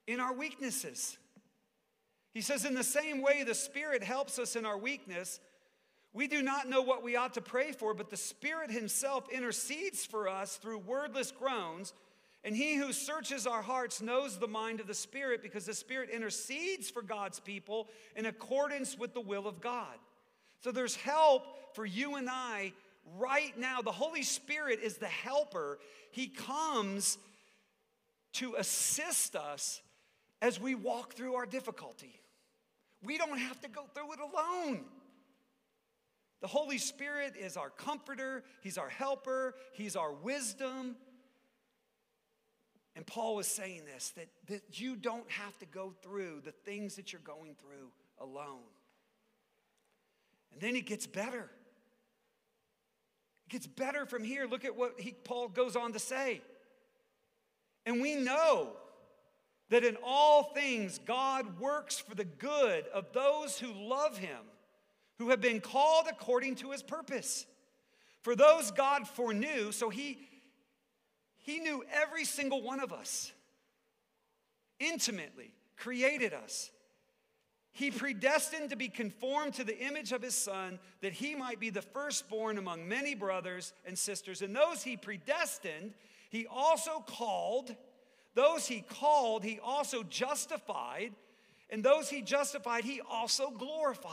in 0.06 0.20
our 0.20 0.32
weaknesses. 0.32 1.18
He 2.34 2.40
says, 2.40 2.64
In 2.64 2.74
the 2.74 2.84
same 2.84 3.20
way 3.20 3.42
the 3.42 3.54
Spirit 3.54 4.02
helps 4.04 4.38
us 4.38 4.54
in 4.54 4.64
our 4.64 4.78
weakness, 4.78 5.40
We 6.12 6.28
do 6.28 6.40
not 6.40 6.68
know 6.68 6.82
what 6.82 7.02
we 7.02 7.16
ought 7.16 7.34
to 7.34 7.40
pray 7.40 7.72
for, 7.72 7.94
but 7.94 8.10
the 8.10 8.16
Spirit 8.16 8.70
Himself 8.70 9.28
intercedes 9.30 10.06
for 10.06 10.28
us 10.28 10.56
through 10.56 10.78
wordless 10.78 11.32
groans. 11.32 11.92
And 12.48 12.56
He 12.56 12.76
who 12.76 12.94
searches 12.94 13.46
our 13.46 13.60
hearts 13.60 14.00
knows 14.00 14.38
the 14.38 14.48
mind 14.48 14.80
of 14.80 14.86
the 14.86 14.94
Spirit 14.94 15.42
because 15.42 15.66
the 15.66 15.74
Spirit 15.74 16.08
intercedes 16.08 16.88
for 16.88 17.02
God's 17.02 17.40
people 17.40 17.88
in 18.16 18.24
accordance 18.24 18.96
with 18.96 19.12
the 19.12 19.20
will 19.20 19.46
of 19.46 19.60
God. 19.60 19.98
So 20.64 20.72
there's 20.72 20.96
help 20.96 21.44
for 21.74 21.84
you 21.84 22.14
and 22.14 22.26
I 22.30 22.72
right 23.18 23.52
now. 23.58 23.82
The 23.82 23.92
Holy 23.92 24.22
Spirit 24.22 24.80
is 24.82 24.96
the 24.96 25.08
helper, 25.08 25.78
He 26.10 26.28
comes 26.28 27.18
to 28.32 28.54
assist 28.54 29.36
us 29.36 29.82
as 30.40 30.58
we 30.58 30.74
walk 30.74 31.12
through 31.12 31.34
our 31.34 31.44
difficulty. 31.44 32.18
We 33.02 33.18
don't 33.18 33.40
have 33.40 33.60
to 33.60 33.68
go 33.68 33.82
through 33.92 34.14
it 34.14 34.20
alone. 34.20 34.86
The 36.40 36.46
Holy 36.46 36.78
Spirit 36.78 37.34
is 37.38 37.58
our 37.58 37.68
comforter, 37.68 38.42
He's 38.62 38.78
our 38.78 38.88
helper, 38.88 39.54
He's 39.74 39.96
our 39.96 40.14
wisdom. 40.14 40.96
And 42.98 43.06
Paul 43.06 43.36
was 43.36 43.46
saying 43.46 43.82
this 43.84 44.10
that, 44.16 44.26
that 44.48 44.80
you 44.80 44.96
don't 44.96 45.30
have 45.30 45.56
to 45.58 45.66
go 45.66 45.94
through 46.02 46.42
the 46.44 46.50
things 46.50 46.96
that 46.96 47.12
you're 47.12 47.22
going 47.22 47.54
through 47.54 47.92
alone. 48.20 48.66
And 50.52 50.60
then 50.60 50.74
it 50.74 50.84
gets 50.84 51.06
better. 51.06 51.48
It 53.46 53.50
gets 53.50 53.68
better 53.68 54.04
from 54.04 54.24
here. 54.24 54.48
Look 54.50 54.64
at 54.64 54.74
what 54.74 54.98
he, 54.98 55.12
Paul 55.12 55.46
goes 55.46 55.76
on 55.76 55.92
to 55.92 56.00
say. 56.00 56.42
And 57.86 58.02
we 58.02 58.16
know 58.16 58.70
that 59.70 59.84
in 59.84 59.96
all 60.04 60.42
things 60.52 60.98
God 61.06 61.60
works 61.60 62.00
for 62.00 62.16
the 62.16 62.24
good 62.24 62.84
of 62.92 63.12
those 63.12 63.60
who 63.60 63.72
love 63.74 64.18
him, 64.18 64.40
who 65.18 65.30
have 65.30 65.40
been 65.40 65.60
called 65.60 66.06
according 66.10 66.56
to 66.56 66.72
his 66.72 66.82
purpose. 66.82 67.46
For 68.22 68.34
those 68.34 68.72
God 68.72 69.06
foreknew, 69.06 69.70
so 69.70 69.88
he, 69.88 70.18
he 71.48 71.60
knew 71.60 71.82
every 71.92 72.24
single 72.24 72.62
one 72.62 72.80
of 72.80 72.92
us 72.92 73.32
intimately, 74.78 75.52
created 75.76 76.32
us 76.32 76.70
he 77.78 77.92
predestined 77.92 78.70
to 78.70 78.76
be 78.76 78.88
conformed 78.88 79.54
to 79.54 79.62
the 79.62 79.78
image 79.78 80.10
of 80.10 80.20
his 80.20 80.34
son, 80.34 80.80
that 81.00 81.12
he 81.12 81.36
might 81.36 81.60
be 81.60 81.70
the 81.70 81.80
firstborn 81.80 82.58
among 82.58 82.88
many 82.88 83.14
brothers 83.14 83.72
and 83.86 83.96
sisters. 83.96 84.42
And 84.42 84.54
those 84.54 84.82
he 84.82 84.96
predestined, 84.96 85.94
he 86.28 86.44
also 86.50 86.98
called. 87.06 87.76
Those 88.34 88.66
he 88.66 88.80
called, 88.80 89.44
he 89.44 89.60
also 89.62 90.02
justified. 90.02 91.12
And 91.70 91.84
those 91.84 92.10
he 92.10 92.20
justified, 92.20 92.82
he 92.82 93.00
also 93.08 93.50
glorified. 93.50 94.12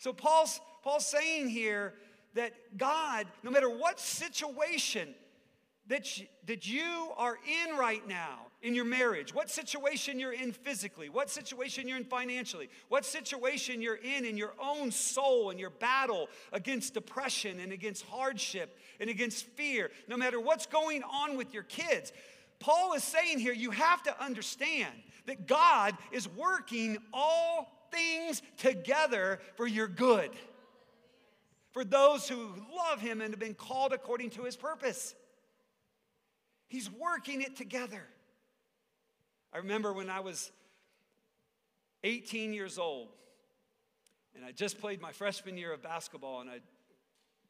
So 0.00 0.12
Paul's, 0.12 0.60
Paul's 0.82 1.06
saying 1.06 1.50
here 1.50 1.94
that 2.34 2.76
God, 2.76 3.28
no 3.44 3.52
matter 3.52 3.70
what 3.70 4.00
situation 4.00 5.14
that 5.88 6.06
that 6.46 6.68
you 6.68 7.10
are 7.16 7.36
in 7.36 7.76
right 7.76 8.06
now 8.06 8.46
in 8.62 8.74
your 8.74 8.84
marriage, 8.84 9.34
what 9.34 9.48
situation 9.48 10.20
you're 10.20 10.32
in 10.32 10.52
physically, 10.52 11.08
what 11.08 11.30
situation 11.30 11.88
you're 11.88 11.96
in 11.96 12.04
financially, 12.04 12.68
what 12.88 13.04
situation 13.04 13.80
you're 13.80 13.96
in 13.96 14.24
in 14.24 14.36
your 14.36 14.52
own 14.62 14.90
soul 14.90 15.50
and 15.50 15.58
your 15.58 15.70
battle 15.70 16.28
against 16.52 16.94
depression 16.94 17.58
and 17.60 17.72
against 17.72 18.04
hardship 18.06 18.76
and 19.00 19.08
against 19.08 19.46
fear, 19.46 19.90
no 20.08 20.16
matter 20.16 20.38
what's 20.38 20.66
going 20.66 21.02
on 21.02 21.36
with 21.36 21.54
your 21.54 21.62
kids. 21.62 22.12
Paul 22.58 22.92
is 22.92 23.02
saying 23.02 23.38
here, 23.38 23.54
you 23.54 23.70
have 23.70 24.02
to 24.02 24.22
understand 24.22 24.92
that 25.26 25.46
God 25.46 25.96
is 26.12 26.28
working 26.28 26.98
all 27.12 27.88
things 27.90 28.42
together 28.58 29.40
for 29.56 29.66
your 29.66 29.88
good, 29.88 30.30
for 31.72 31.84
those 31.84 32.28
who 32.28 32.50
love 32.76 33.00
Him 33.00 33.22
and 33.22 33.32
have 33.32 33.40
been 33.40 33.54
called 33.54 33.92
according 33.94 34.30
to 34.30 34.42
His 34.42 34.56
purpose. 34.56 35.14
He's 36.70 36.88
working 36.88 37.42
it 37.42 37.56
together. 37.56 38.04
I 39.52 39.58
remember 39.58 39.92
when 39.92 40.08
I 40.08 40.20
was 40.20 40.52
18 42.04 42.52
years 42.52 42.78
old, 42.78 43.08
and 44.36 44.44
I 44.44 44.52
just 44.52 44.80
played 44.80 45.02
my 45.02 45.10
freshman 45.10 45.58
year 45.58 45.72
of 45.72 45.82
basketball, 45.82 46.40
and 46.40 46.48
I 46.48 46.60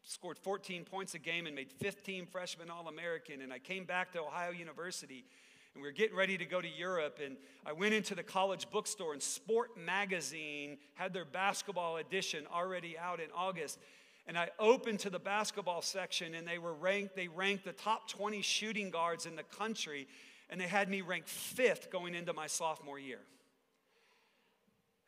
scored 0.05 0.39
14 0.39 0.87
points 0.87 1.13
a 1.13 1.19
game 1.19 1.47
and 1.47 1.55
made 1.55 1.71
15 1.71 2.25
freshman 2.25 2.71
All 2.71 2.89
American. 2.89 3.43
And 3.43 3.53
I 3.53 3.59
came 3.59 3.85
back 3.85 4.11
to 4.15 4.23
Ohio 4.23 4.53
University, 4.53 5.27
and 5.75 5.83
we 5.83 5.89
were 5.89 5.93
getting 5.93 6.17
ready 6.17 6.39
to 6.39 6.47
go 6.47 6.63
to 6.63 6.69
Europe. 6.69 7.19
And 7.23 7.37
I 7.67 7.75
went 7.75 7.93
into 7.93 8.15
the 8.15 8.23
college 8.23 8.71
bookstore, 8.71 9.13
and 9.13 9.23
Sport 9.23 9.77
Magazine 9.77 10.79
had 10.95 11.13
their 11.13 11.27
basketball 11.27 11.99
edition 11.99 12.47
already 12.51 12.97
out 12.99 13.21
in 13.21 13.29
August 13.37 13.79
and 14.27 14.39
I 14.39 14.51
opened 14.59 15.01
to 15.01 15.11
the 15.11 15.19
basketball 15.19 15.83
section 15.83 16.35
and 16.35 16.47
they 16.47 16.59
were 16.59 16.75
ranked 16.75 17.17
they 17.17 17.29
ranked 17.29 17.65
the 17.65 17.73
top 17.73 18.09
20 18.09 18.43
shooting 18.43 18.91
guards 18.91 19.27
in 19.27 19.37
the 19.37 19.43
country 19.43 20.07
and 20.49 20.61
they 20.61 20.67
had 20.67 20.89
me 20.89 21.01
ranked 21.01 21.29
5th 21.29 21.91
going 21.91 22.15
into 22.15 22.33
my 22.33 22.47
sophomore 22.47 22.99
year. 22.99 23.21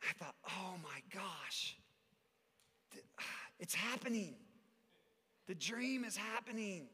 I 0.01 0.13
thought, 0.13 0.35
"Oh 0.47 0.75
my 0.83 1.01
gosh. 1.13 1.77
It's 3.59 3.75
happening. 3.75 4.35
The 5.47 5.55
dream 5.55 6.03
is 6.03 6.17
happening." 6.17 6.89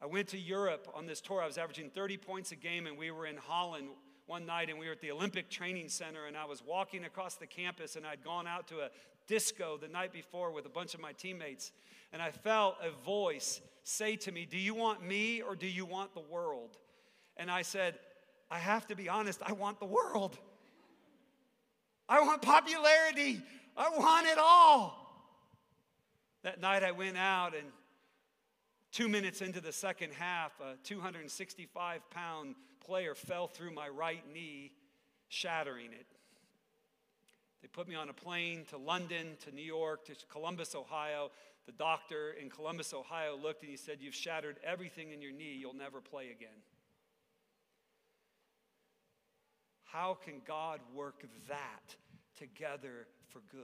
I 0.00 0.06
went 0.06 0.28
to 0.28 0.38
Europe 0.38 0.88
on 0.94 1.06
this 1.06 1.20
tour. 1.20 1.40
I 1.42 1.46
was 1.46 1.58
averaging 1.58 1.90
30 1.90 2.18
points 2.18 2.52
a 2.52 2.56
game 2.56 2.86
and 2.86 2.98
we 2.98 3.10
were 3.10 3.26
in 3.26 3.36
Holland 3.36 3.88
one 4.26 4.44
night 4.44 4.68
and 4.68 4.78
we 4.78 4.86
were 4.86 4.92
at 4.92 5.00
the 5.00 5.10
Olympic 5.10 5.48
Training 5.48 5.88
Center 5.88 6.26
and 6.26 6.36
I 6.36 6.44
was 6.44 6.62
walking 6.62 7.04
across 7.04 7.36
the 7.36 7.46
campus 7.46 7.96
and 7.96 8.06
I'd 8.06 8.22
gone 8.22 8.46
out 8.46 8.68
to 8.68 8.80
a 8.80 8.90
disco 9.26 9.76
the 9.76 9.88
night 9.88 10.12
before 10.12 10.50
with 10.50 10.66
a 10.66 10.70
bunch 10.70 10.94
of 10.94 11.00
my 11.00 11.12
teammates, 11.12 11.72
and 12.12 12.22
I 12.22 12.30
felt 12.30 12.76
a 12.82 12.90
voice 13.04 13.60
say 13.84 14.16
to 14.16 14.32
me, 14.32 14.46
Do 14.46 14.58
you 14.58 14.74
want 14.74 15.06
me 15.06 15.42
or 15.42 15.54
do 15.54 15.66
you 15.66 15.84
want 15.84 16.14
the 16.14 16.20
world? 16.20 16.76
And 17.36 17.50
I 17.50 17.62
said, 17.62 17.98
I 18.50 18.58
have 18.58 18.86
to 18.88 18.96
be 18.96 19.08
honest, 19.08 19.40
I 19.44 19.52
want 19.52 19.80
the 19.80 19.86
world. 19.86 20.38
I 22.08 22.20
want 22.20 22.42
popularity. 22.42 23.42
I 23.76 23.90
want 23.90 24.26
it 24.26 24.38
all. 24.38 25.02
That 26.42 26.60
night 26.60 26.84
I 26.84 26.92
went 26.92 27.16
out, 27.16 27.54
and 27.54 27.66
two 28.92 29.08
minutes 29.08 29.42
into 29.42 29.60
the 29.60 29.72
second 29.72 30.12
half, 30.12 30.52
a 30.60 30.76
265 30.84 32.08
pound 32.10 32.54
player 32.84 33.14
fell 33.14 33.48
through 33.48 33.72
my 33.72 33.88
right 33.88 34.22
knee, 34.32 34.72
shattering 35.28 35.92
it. 35.92 36.15
They 37.62 37.68
put 37.68 37.88
me 37.88 37.94
on 37.94 38.08
a 38.08 38.12
plane 38.12 38.64
to 38.70 38.76
London, 38.76 39.36
to 39.44 39.50
New 39.50 39.62
York, 39.62 40.04
to 40.06 40.14
Columbus, 40.30 40.74
Ohio. 40.74 41.30
The 41.66 41.72
doctor 41.72 42.34
in 42.40 42.48
Columbus, 42.48 42.94
Ohio 42.94 43.36
looked 43.36 43.62
and 43.62 43.70
he 43.70 43.76
said, 43.76 43.98
You've 44.00 44.14
shattered 44.14 44.56
everything 44.62 45.12
in 45.12 45.20
your 45.20 45.32
knee. 45.32 45.56
You'll 45.58 45.74
never 45.74 46.00
play 46.00 46.30
again. 46.30 46.62
How 49.84 50.16
can 50.24 50.42
God 50.46 50.80
work 50.94 51.24
that 51.48 51.96
together 52.38 53.06
for 53.30 53.40
good? 53.50 53.62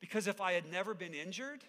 Because 0.00 0.26
if 0.26 0.40
I 0.40 0.52
had 0.52 0.70
never 0.70 0.94
been 0.94 1.14
injured, 1.14 1.62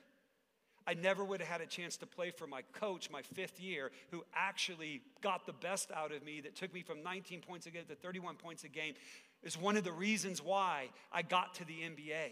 I 0.86 0.96
never 0.96 1.24
would 1.24 1.40
have 1.40 1.50
had 1.50 1.62
a 1.62 1.66
chance 1.66 1.98
to 1.98 2.06
play 2.06 2.32
for 2.32 2.48
my 2.48 2.62
coach 2.74 3.10
my 3.10 3.22
fifth 3.22 3.60
year, 3.60 3.92
who 4.12 4.24
actually 4.36 5.02
got 5.22 5.46
the 5.46 5.54
best 5.54 5.92
out 5.92 6.12
of 6.12 6.24
me, 6.24 6.42
that 6.42 6.56
took 6.56 6.74
me 6.74 6.82
from 6.82 7.04
19 7.04 7.42
points 7.42 7.68
a 7.68 7.70
game 7.70 7.86
to 7.88 7.96
31 7.96 8.36
points 8.36 8.64
a 8.64 8.68
game, 8.68 8.96
is 9.44 9.58
one 9.58 9.78
of 9.78 9.84
the 9.84 9.92
reasons 9.92 10.42
why 10.42 10.90
I 11.12 11.22
got 11.22 11.56
to 11.56 11.66
the 11.66 11.74
NBA. 11.74 12.32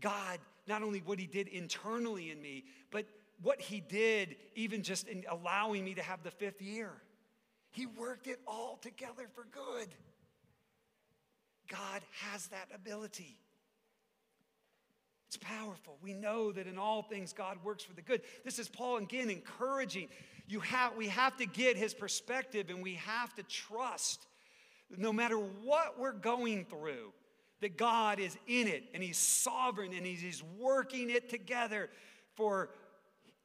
God, 0.00 0.38
not 0.66 0.82
only 0.82 1.00
what 1.00 1.18
He 1.18 1.26
did 1.26 1.48
internally 1.48 2.30
in 2.30 2.40
me, 2.40 2.64
but 2.90 3.06
what 3.42 3.60
He 3.60 3.80
did 3.80 4.36
even 4.54 4.82
just 4.82 5.08
in 5.08 5.24
allowing 5.28 5.84
me 5.84 5.94
to 5.94 6.02
have 6.02 6.22
the 6.22 6.30
fifth 6.30 6.62
year. 6.62 6.90
He 7.70 7.86
worked 7.86 8.26
it 8.26 8.40
all 8.46 8.78
together 8.80 9.28
for 9.34 9.46
good. 9.52 9.88
God 11.68 12.02
has 12.32 12.46
that 12.48 12.68
ability. 12.74 13.38
It's 15.28 15.36
powerful. 15.36 15.98
We 16.00 16.14
know 16.14 16.52
that 16.52 16.66
in 16.66 16.78
all 16.78 17.02
things 17.02 17.32
God 17.32 17.58
works 17.64 17.82
for 17.82 17.92
the 17.92 18.02
good. 18.02 18.22
This 18.44 18.58
is 18.58 18.68
Paul 18.68 18.98
again 18.98 19.28
encouraging. 19.28 20.08
You 20.46 20.60
have, 20.60 20.96
we 20.96 21.08
have 21.08 21.36
to 21.38 21.46
get 21.46 21.76
his 21.76 21.92
perspective 21.92 22.70
and 22.70 22.82
we 22.82 22.94
have 22.94 23.34
to 23.34 23.42
trust 23.42 24.24
no 24.96 25.12
matter 25.12 25.36
what 25.36 25.98
we're 25.98 26.12
going 26.12 26.64
through, 26.64 27.12
that 27.60 27.76
God 27.76 28.20
is 28.20 28.36
in 28.46 28.68
it 28.68 28.84
and 28.94 29.02
He's 29.02 29.18
sovereign 29.18 29.92
and 29.94 30.06
He's 30.06 30.42
working 30.58 31.10
it 31.10 31.28
together 31.28 31.90
for 32.34 32.70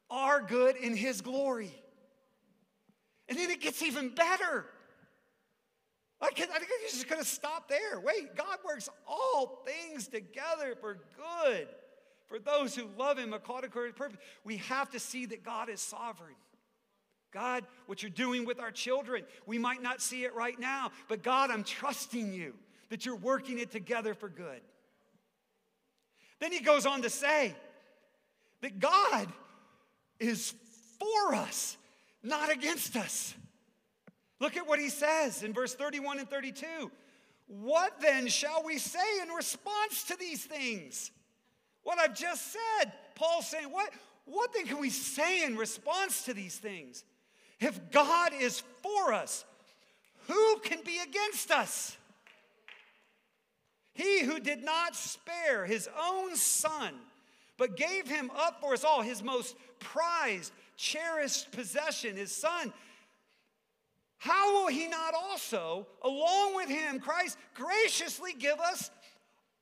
our 0.10 0.41
good 0.41 0.75
and 0.75 0.97
His 0.97 1.21
glory. 1.21 1.71
And 3.30 3.38
then 3.38 3.49
it 3.49 3.62
gets 3.62 3.82
even 3.82 4.10
better. 4.10 4.65
I, 6.19 6.30
can, 6.32 6.49
I 6.54 6.60
think 6.60 6.69
I'm 6.71 6.89
just 6.89 7.08
going 7.08 7.21
to 7.21 7.27
stop 7.27 7.67
there. 7.67 7.99
Wait, 7.99 8.36
God 8.36 8.58
works 8.65 8.89
all 9.08 9.63
things 9.65 10.08
together 10.08 10.75
for 10.80 10.99
good 11.17 11.67
for 12.27 12.38
those 12.38 12.75
who 12.75 12.88
love 12.97 13.17
Him 13.17 13.34
according 13.34 13.71
to 13.71 13.80
His 13.80 13.93
purpose. 13.93 14.17
We 14.43 14.58
have 14.58 14.91
to 14.91 14.99
see 14.99 15.25
that 15.27 15.43
God 15.43 15.69
is 15.69 15.82
sovereign. 15.82 16.36
God, 17.32 17.65
what 17.86 18.04
you're 18.04 18.10
doing 18.10 18.46
with 18.46 18.60
our 18.60 18.72
children. 18.72 19.24
We 19.46 19.58
might 19.58 19.82
not 19.82 20.02
see 20.02 20.24
it 20.24 20.36
right 20.36 20.60
now, 20.60 20.91
but 21.08 21.24
God, 21.24 21.50
I'm 21.50 21.63
trusting 21.63 22.34
you 22.34 22.54
that 22.89 23.06
you're 23.06 23.15
working 23.15 23.58
it 23.60 23.72
together 23.72 24.13
for 24.13 24.30
good. 24.30 24.62
Then 26.39 26.52
he 26.52 26.60
goes 26.60 26.86
on 26.86 27.04
to 27.04 27.10
say 27.10 27.56
that 28.62 28.80
God 28.80 29.28
is 30.20 30.54
for 31.00 31.36
us, 31.36 31.78
not 32.22 32.52
against 32.52 32.96
us. 32.96 33.34
Look 34.39 34.58
at 34.58 34.67
what 34.67 34.80
he 34.80 34.89
says 34.89 35.44
in 35.44 35.54
verse 35.54 35.74
31 35.74 36.20
and 36.20 36.30
32. 36.30 36.65
What 37.48 38.02
then 38.02 38.28
shall 38.28 38.63
we 38.63 38.78
say 38.78 39.22
in 39.22 39.30
response 39.30 40.04
to 40.06 40.17
these 40.17 40.44
things? 40.44 41.12
What 41.84 42.00
I've 42.00 42.15
just 42.15 42.52
said. 42.52 42.91
Paul's 43.15 43.48
saying, 43.48 43.72
what, 43.72 43.91
what 44.26 44.54
then 44.54 44.65
can 44.65 44.80
we 44.80 44.89
say 44.89 45.44
in 45.44 45.58
response 45.58 46.24
to 46.26 46.34
these 46.34 46.56
things? 46.56 47.04
If 47.62 47.91
God 47.91 48.32
is 48.38 48.63
for 48.82 49.13
us, 49.13 49.45
who 50.28 50.60
can 50.63 50.80
be 50.84 50.97
against 50.97 51.52
us? 51.52 51.95
He 53.93 54.24
who 54.24 54.39
did 54.39 54.63
not 54.63 54.95
spare 54.95 55.65
his 55.65 55.88
own 56.02 56.36
son, 56.36 56.95
but 57.58 57.78
gave 57.78 58.08
him 58.08 58.32
up 58.36 58.62
for 58.62 58.74
us 58.74 58.84
all, 58.84 59.04
his 59.04 59.21
most 59.21 59.56
prized, 59.80 60.52
cherished 60.76 61.52
possession, 61.52 62.17
his 62.17 62.32
son. 62.32 62.74
How 64.17 64.54
will 64.54 64.67
he 64.67 64.88
not 64.88 65.13
also, 65.13 65.86
along 66.04 66.56
with 66.56 66.69
him, 66.69 67.00
Christ, 67.00 67.38
graciously 67.54 68.34
give 68.34 68.60
us 68.60 68.89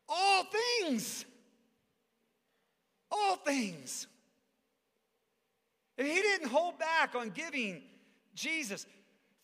all 0.07 0.45
things? 0.79 1.25
All 3.11 3.35
things. 3.37 4.07
He 6.05 6.21
didn't 6.21 6.47
hold 6.47 6.79
back 6.79 7.13
on 7.15 7.29
giving 7.29 7.81
Jesus, 8.33 8.85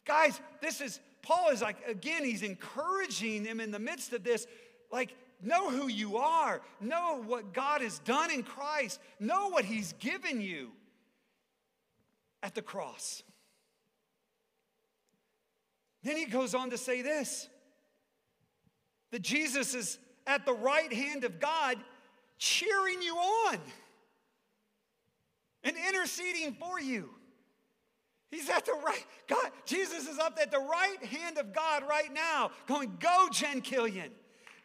guys, 0.05 0.39
this 0.61 0.79
is, 0.79 0.99
Paul 1.21 1.49
is 1.49 1.61
like, 1.61 1.85
again, 1.87 2.23
he's 2.23 2.43
encouraging 2.43 3.43
them 3.43 3.59
in 3.59 3.71
the 3.71 3.79
midst 3.79 4.13
of 4.13 4.23
this, 4.23 4.47
like, 4.91 5.15
know 5.41 5.69
who 5.69 5.87
you 5.87 6.17
are, 6.17 6.61
know 6.79 7.21
what 7.25 7.53
God 7.53 7.81
has 7.81 7.99
done 7.99 8.31
in 8.31 8.41
Christ, 8.41 9.01
know 9.19 9.49
what 9.49 9.65
he's 9.65 9.93
given 9.93 10.39
you 10.39 10.71
at 12.41 12.55
the 12.55 12.61
cross. 12.61 13.21
Then 16.03 16.15
he 16.15 16.25
goes 16.25 16.55
on 16.55 16.69
to 16.69 16.77
say 16.77 17.01
this 17.01 17.49
that 19.11 19.21
Jesus 19.21 19.73
is 19.73 19.97
at 20.27 20.45
the 20.45 20.53
right 20.53 20.91
hand 20.91 21.23
of 21.23 21.39
God 21.39 21.77
cheering 22.37 23.01
you 23.01 23.15
on 23.15 23.59
and 25.65 25.75
interceding 25.89 26.53
for 26.53 26.79
you. 26.79 27.09
He's 28.31 28.49
at 28.49 28.65
the 28.65 28.73
right, 28.73 29.05
God, 29.27 29.51
Jesus 29.65 30.07
is 30.07 30.19
up 30.19 30.37
at 30.41 30.51
the 30.51 30.59
right 30.59 31.03
hand 31.03 31.37
of 31.37 31.53
God 31.53 31.83
right 31.87 32.13
now, 32.13 32.51
going, 32.67 32.97
Go, 32.99 33.27
Jen 33.31 33.61
Killian. 33.61 34.11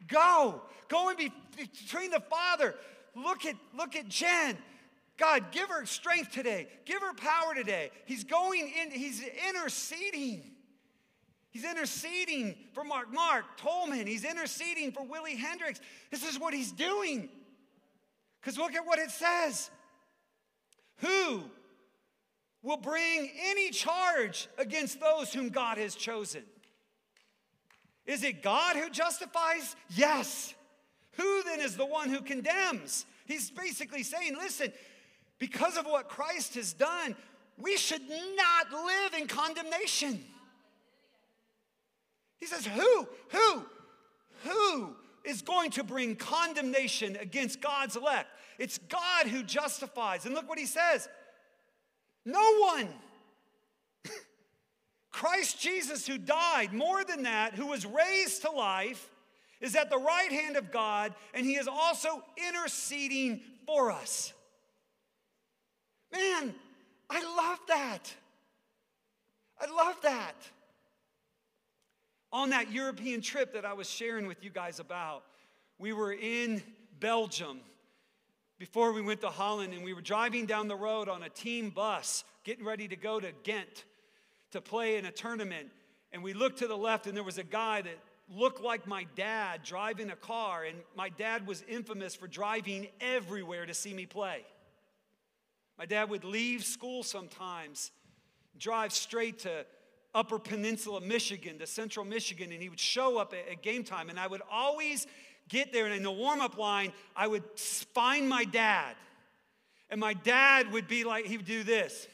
Go. 0.07 0.63
Go 0.89 1.09
and 1.09 1.19
be 1.19 1.33
between 1.57 2.11
the 2.11 2.21
Father. 2.21 2.75
Look 3.15 3.45
at, 3.47 3.55
look 3.77 3.97
at 3.97 4.09
Jen. 4.09 4.57
God, 5.17 5.53
give 5.53 5.69
her 5.69 5.85
strength 5.85 6.33
today. 6.33 6.69
Give 6.87 7.01
her 7.03 7.13
power 7.15 7.55
today. 7.55 7.91
He's 8.07 8.25
going 8.25 8.73
in, 8.81 8.91
he's 8.91 9.23
interceding. 9.49 10.43
He's 11.51 11.65
interceding 11.65 12.55
for 12.73 12.85
Mark, 12.85 13.13
Mark 13.13 13.45
Tolman. 13.57 14.07
He's 14.07 14.25
interceding 14.25 14.93
for 14.93 15.05
Willie 15.05 15.37
Hendricks. 15.37 15.81
This 16.11 16.29
is 16.29 16.39
what 16.39 16.55
he's 16.55 16.73
doing. 16.73 17.29
Because 18.41 18.57
look 18.57 18.75
at 18.75 18.87
what 18.87 18.99
it 18.99 19.11
says. 19.11 19.71
Who 21.01 21.45
will 22.63 22.77
bring 22.77 23.31
any 23.43 23.71
charge 23.71 24.49
against 24.59 25.01
those 25.01 25.33
whom 25.33 25.49
God 25.49 25.79
has 25.79 25.95
chosen? 25.95 26.43
Is 28.07 28.23
it 28.25 28.43
God 28.43 28.77
who 28.77 28.91
justifies? 28.91 29.77
Yes. 29.91 30.55
Who 31.13 31.43
then 31.45 31.61
is 31.61 31.77
the 31.77 31.87
one 31.87 32.09
who 32.09 32.21
condemns? 32.21 33.07
He's 33.27 33.51
basically 33.51 34.03
saying, 34.03 34.37
listen, 34.37 34.73
because 35.39 35.77
of 35.77 35.87
what 35.87 36.09
Christ 36.09 36.55
has 36.55 36.73
done, 36.73 37.15
we 37.59 37.77
should 37.77 38.03
not 38.09 38.73
live 38.73 39.15
in 39.19 39.27
condemnation. 39.27 40.25
He 42.39 42.47
says, 42.47 42.67
Who, 42.67 43.09
who, 43.29 43.65
who 44.45 44.97
is 45.25 45.43
going 45.43 45.71
to 45.73 45.85
bring 45.85 46.17
condemnation 46.17 47.17
against 47.17 47.61
God's 47.61 47.97
elect? 47.97 48.29
It's 48.61 48.77
God 48.77 49.27
who 49.27 49.42
justifies. 49.42 50.27
And 50.27 50.35
look 50.35 50.46
what 50.46 50.59
he 50.59 50.66
says 50.66 51.09
No 52.27 52.59
one. 52.59 52.88
Christ 55.11 55.59
Jesus, 55.59 56.07
who 56.07 56.18
died, 56.18 56.75
more 56.75 57.03
than 57.03 57.23
that, 57.25 57.55
who 57.55 57.66
was 57.66 57.87
raised 57.87 58.42
to 58.42 58.51
life, 58.51 59.11
is 59.62 59.75
at 59.75 59.88
the 59.88 59.96
right 59.96 60.31
hand 60.31 60.57
of 60.57 60.70
God, 60.70 61.14
and 61.33 61.44
he 61.46 61.55
is 61.55 61.66
also 61.66 62.23
interceding 62.49 63.40
for 63.66 63.90
us. 63.90 64.33
Man, 66.12 66.55
I 67.09 67.23
love 67.23 67.59
that. 67.68 68.14
I 69.59 69.70
love 69.75 69.96
that. 70.03 70.35
On 72.33 72.51
that 72.51 72.70
European 72.70 73.23
trip 73.23 73.55
that 73.55 73.64
I 73.64 73.73
was 73.73 73.88
sharing 73.88 74.27
with 74.27 74.44
you 74.44 74.51
guys 74.51 74.81
about, 74.81 75.25
we 75.79 75.92
were 75.92 76.12
in 76.12 76.62
Belgium 77.01 77.61
before 78.61 78.92
we 78.92 79.01
went 79.01 79.23
to 79.23 79.31
Holland, 79.31 79.73
and 79.73 79.83
we 79.83 79.94
were 79.94 80.03
driving 80.03 80.44
down 80.44 80.68
the 80.68 80.77
road 80.77 81.09
on 81.09 81.23
a 81.23 81.31
team 81.31 81.70
bus, 81.70 82.25
getting 82.44 82.62
ready 82.62 82.87
to 82.87 82.94
go 82.94 83.18
to 83.18 83.33
Ghent 83.42 83.87
to 84.51 84.61
play 84.61 84.99
in 84.99 85.07
a 85.07 85.11
tournament. 85.11 85.70
And 86.12 86.23
we 86.23 86.35
looked 86.35 86.59
to 86.59 86.66
the 86.66 86.77
left, 86.77 87.07
and 87.07 87.16
there 87.16 87.25
was 87.25 87.38
a 87.38 87.42
guy 87.42 87.81
that 87.81 87.99
looked 88.29 88.62
like 88.62 88.87
my 88.87 89.07
dad 89.16 89.62
driving 89.64 90.11
a 90.11 90.16
car. 90.16 90.64
And 90.64 90.77
my 90.94 91.09
dad 91.09 91.46
was 91.46 91.64
infamous 91.70 92.14
for 92.14 92.29
driving 92.29 92.88
everywhere 93.01 93.64
to 93.64 93.73
see 93.73 93.94
me 93.94 94.05
play. 94.05 94.44
My 95.79 95.87
dad 95.87 96.11
would 96.11 96.25
leave 96.25 96.62
school 96.62 97.03
sometimes, 97.03 97.92
drive 98.59 98.92
straight 98.92 99.38
to 99.40 99.64
Upper 100.14 100.38
Peninsula, 100.38 101.01
Michigan, 101.01 101.59
to 101.61 101.66
Central 101.66 102.05
Michigan, 102.05 102.53
and 102.53 102.61
he 102.61 102.68
would 102.68 102.79
show 102.79 103.16
up 103.16 103.33
at, 103.33 103.51
at 103.51 103.62
game 103.62 103.85
time. 103.85 104.11
And 104.11 104.20
I 104.20 104.27
would 104.27 104.42
always 104.53 105.07
get 105.51 105.73
there, 105.73 105.85
and 105.85 105.95
in 105.95 106.03
the 106.03 106.11
warm 106.11 106.41
up 106.41 106.57
line, 106.57 106.93
I 107.15 107.27
would 107.27 107.45
find 107.59 108.27
my 108.29 108.45
dad. 108.45 108.95
And 109.91 110.01
my 110.01 110.15
dad 110.15 110.73
would 110.73 110.89
be 110.89 111.05
like, 111.05 111.27
he 111.27 111.37
would 111.37 111.45
do 111.45 111.63
this. 111.63 112.07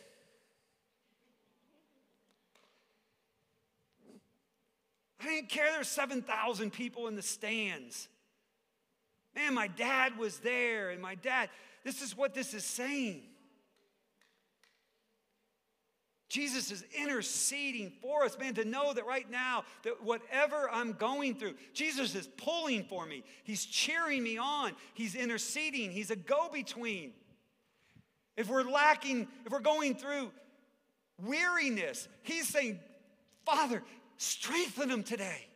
I 5.21 5.27
didn't 5.27 5.49
care 5.49 5.71
there's 5.73 5.89
7,000 5.89 6.73
people 6.73 7.07
in 7.07 7.17
the 7.17 7.23
stands. 7.23 8.09
Man, 9.35 9.55
my 9.55 9.69
dad 9.69 10.17
was 10.17 10.39
there, 10.39 10.91
and 10.91 11.01
my 11.01 11.15
dad, 11.15 11.51
this 11.85 12.01
is 12.01 12.17
what 12.17 12.35
this 12.35 12.55
is 12.55 12.65
saying. 12.65 13.23
Jesus 16.37 16.71
is 16.71 16.85
interceding 16.95 17.91
for 18.03 18.23
us, 18.25 18.39
man, 18.39 18.53
to 18.57 18.65
know 18.67 18.93
that 18.93 19.07
right 19.07 19.31
now, 19.31 19.65
that 19.85 20.05
whatever 20.05 20.69
I'm 20.71 20.93
going 20.93 21.35
through, 21.35 21.55
Jesus 21.73 22.15
is 22.15 22.29
pulling 22.37 22.85
for 22.85 23.07
me. 23.07 23.25
He's 23.43 23.65
cheering 23.65 24.23
me 24.23 24.37
on. 24.37 24.73
He's 24.93 25.15
interceding. 25.15 25.91
He's 25.91 26.11
a 26.11 26.17
go 26.17 26.51
between. 26.53 27.15
If 28.37 28.51
we're 28.51 28.65
lacking, 28.65 29.29
if 29.47 29.51
we're 29.51 29.61
going 29.61 29.95
through 29.95 30.31
weariness, 31.25 32.07
He's 32.23 32.47
saying, 32.47 32.81
Father, 33.47 33.83
strengthen 34.19 34.91
them 34.91 35.05
today. 35.05 35.49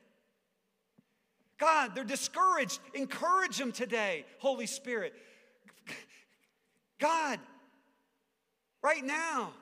God, 1.58 1.94
they're 1.94 2.04
discouraged. 2.04 2.80
Encourage 2.94 3.58
them 3.58 3.72
today, 3.72 4.24
Holy 4.38 4.66
Spirit. 4.66 5.12
God, 6.98 7.38
right 8.82 9.04
now, 9.04 9.52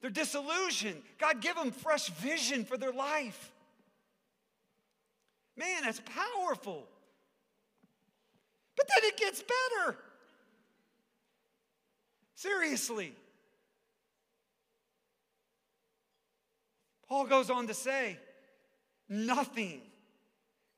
they're 0.00 0.10
disillusioned. 0.10 1.02
God, 1.18 1.40
give 1.40 1.56
them 1.56 1.70
fresh 1.70 2.08
vision 2.10 2.64
for 2.64 2.76
their 2.76 2.92
life. 2.92 3.52
Man, 5.56 5.82
that's 5.82 6.00
powerful. 6.00 6.86
But 8.76 8.86
then 8.88 9.10
it 9.10 9.16
gets 9.16 9.42
better. 9.42 9.96
Seriously. 12.36 13.12
Paul 17.08 17.26
goes 17.26 17.50
on 17.50 17.66
to 17.66 17.74
say, 17.74 18.18
nothing 19.08 19.80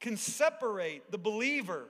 can 0.00 0.16
separate 0.16 1.10
the 1.10 1.18
believer 1.18 1.88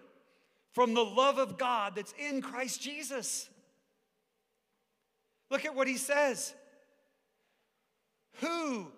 from 0.73 0.95
the 0.95 1.05
love 1.05 1.38
of 1.38 1.59
God 1.59 1.95
that's 1.95 2.14
in 2.19 2.43
Christ 2.43 2.81
Jesus. 2.81 3.49
Look 5.51 5.64
at 5.64 5.77
what 5.77 5.87
he 5.87 5.97
says. 5.97 6.55
Who 8.40 8.88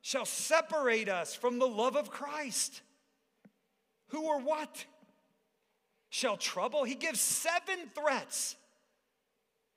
shall 0.00 0.24
separate 0.24 1.08
us 1.08 1.34
from 1.34 1.58
the 1.58 1.66
love 1.66 1.96
of 1.96 2.10
Christ? 2.10 2.82
Who 4.08 4.26
or 4.26 4.40
what 4.40 4.84
shall 6.10 6.36
trouble? 6.36 6.84
He 6.84 6.94
gives 6.94 7.20
seven 7.20 7.90
threats. 7.94 8.56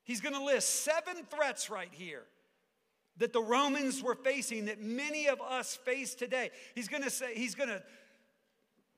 He's 0.03 0.21
going 0.21 0.35
to 0.35 0.43
list 0.43 0.83
seven 0.83 1.23
threats 1.29 1.69
right 1.69 1.89
here. 1.91 2.23
that 3.17 3.33
the 3.33 3.41
Romans 3.41 4.03
were 4.03 4.15
facing, 4.15 4.65
that 4.65 4.81
many 4.81 5.27
of 5.27 5.39
us 5.41 5.75
face 5.75 6.15
today. 6.15 6.51
He's 6.73 6.88
gonna 6.88 7.09
say, 7.09 7.33
he's 7.35 7.55
gonna 7.55 7.81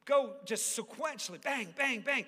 go 0.05 0.33
just 0.45 0.77
sequentially, 0.77 1.41
bang, 1.41 1.73
bang, 1.77 2.01
bang. 2.01 2.25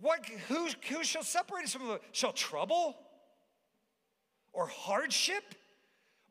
What, 0.00 0.24
who, 0.48 0.68
who 0.90 1.04
shall 1.04 1.22
separate 1.22 1.64
us 1.64 1.72
from 1.72 1.86
the 1.86 2.00
Shall 2.12 2.32
trouble 2.32 2.96
or 4.52 4.66
hardship 4.66 5.54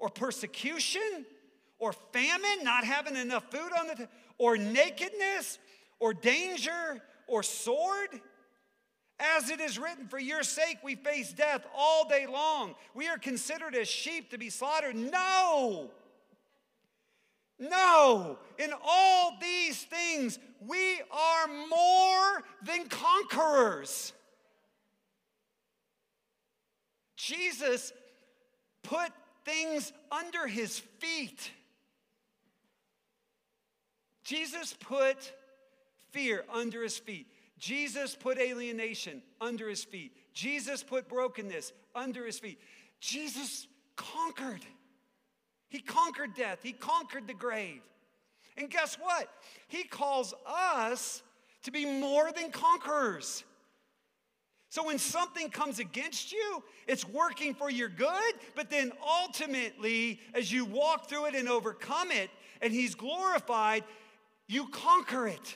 or 0.03 0.09
persecution 0.09 1.25
or 1.79 1.93
famine, 1.93 2.61
not 2.61 2.83
having 2.83 3.15
enough 3.15 3.49
food 3.49 3.71
on 3.79 3.87
the, 3.87 4.09
or 4.37 4.57
nakedness 4.57 5.59
or 5.97 6.13
danger 6.13 7.01
or 7.25 7.41
sword? 7.41 8.09
As 9.17 9.49
it 9.49 9.61
is 9.61 9.79
written, 9.79 10.09
for 10.09 10.19
your 10.19 10.43
sake 10.43 10.79
we 10.83 10.95
face 10.95 11.31
death 11.31 11.65
all 11.73 12.05
day 12.09 12.27
long. 12.29 12.75
We 12.93 13.07
are 13.07 13.17
considered 13.17 13.75
as 13.75 13.87
sheep 13.87 14.31
to 14.31 14.37
be 14.37 14.49
slaughtered. 14.49 14.93
No! 14.93 15.89
No! 17.57 18.39
In 18.59 18.71
all 18.85 19.37
these 19.39 19.83
things, 19.83 20.37
we 20.67 20.99
are 21.11 21.47
more 21.69 22.43
than 22.65 22.89
conquerors. 22.89 24.11
Jesus 27.15 27.93
put 28.81 29.13
things 29.45 29.91
under 30.11 30.47
his 30.47 30.79
feet. 30.79 31.51
Jesus 34.23 34.75
put 34.79 35.33
fear 36.11 36.45
under 36.51 36.83
his 36.83 36.97
feet. 36.97 37.27
Jesus 37.57 38.15
put 38.15 38.37
alienation 38.37 39.21
under 39.39 39.69
his 39.69 39.83
feet. 39.83 40.15
Jesus 40.33 40.83
put 40.83 41.07
brokenness 41.07 41.71
under 41.95 42.25
his 42.25 42.39
feet. 42.39 42.59
Jesus 42.99 43.67
conquered. 43.95 44.65
He 45.69 45.79
conquered 45.79 46.35
death, 46.35 46.59
he 46.61 46.71
conquered 46.71 47.27
the 47.27 47.33
grave. 47.33 47.81
And 48.57 48.69
guess 48.69 48.95
what? 48.95 49.27
He 49.67 49.83
calls 49.83 50.33
us 50.45 51.23
to 51.63 51.71
be 51.71 51.85
more 51.85 52.31
than 52.31 52.51
conquerors. 52.51 53.43
So 54.73 54.83
when 54.87 54.97
something 54.97 55.51
comes 55.51 55.77
against 55.77 56.31
you, 56.31 56.63
it's 56.87 57.07
working 57.07 57.53
for 57.53 57.69
your 57.69 57.89
good, 57.89 58.33
but 58.55 58.71
then 58.71 58.91
ultimately, 59.07 60.19
as 60.33 60.51
you 60.51 60.65
walk 60.65 61.07
through 61.07 61.27
it 61.27 61.35
and 61.35 61.47
overcome 61.47 62.09
it, 62.09 62.31
and 62.59 62.73
He's 62.73 62.95
glorified, 62.95 63.83
you 64.47 64.67
conquer 64.69 65.27
it. 65.27 65.55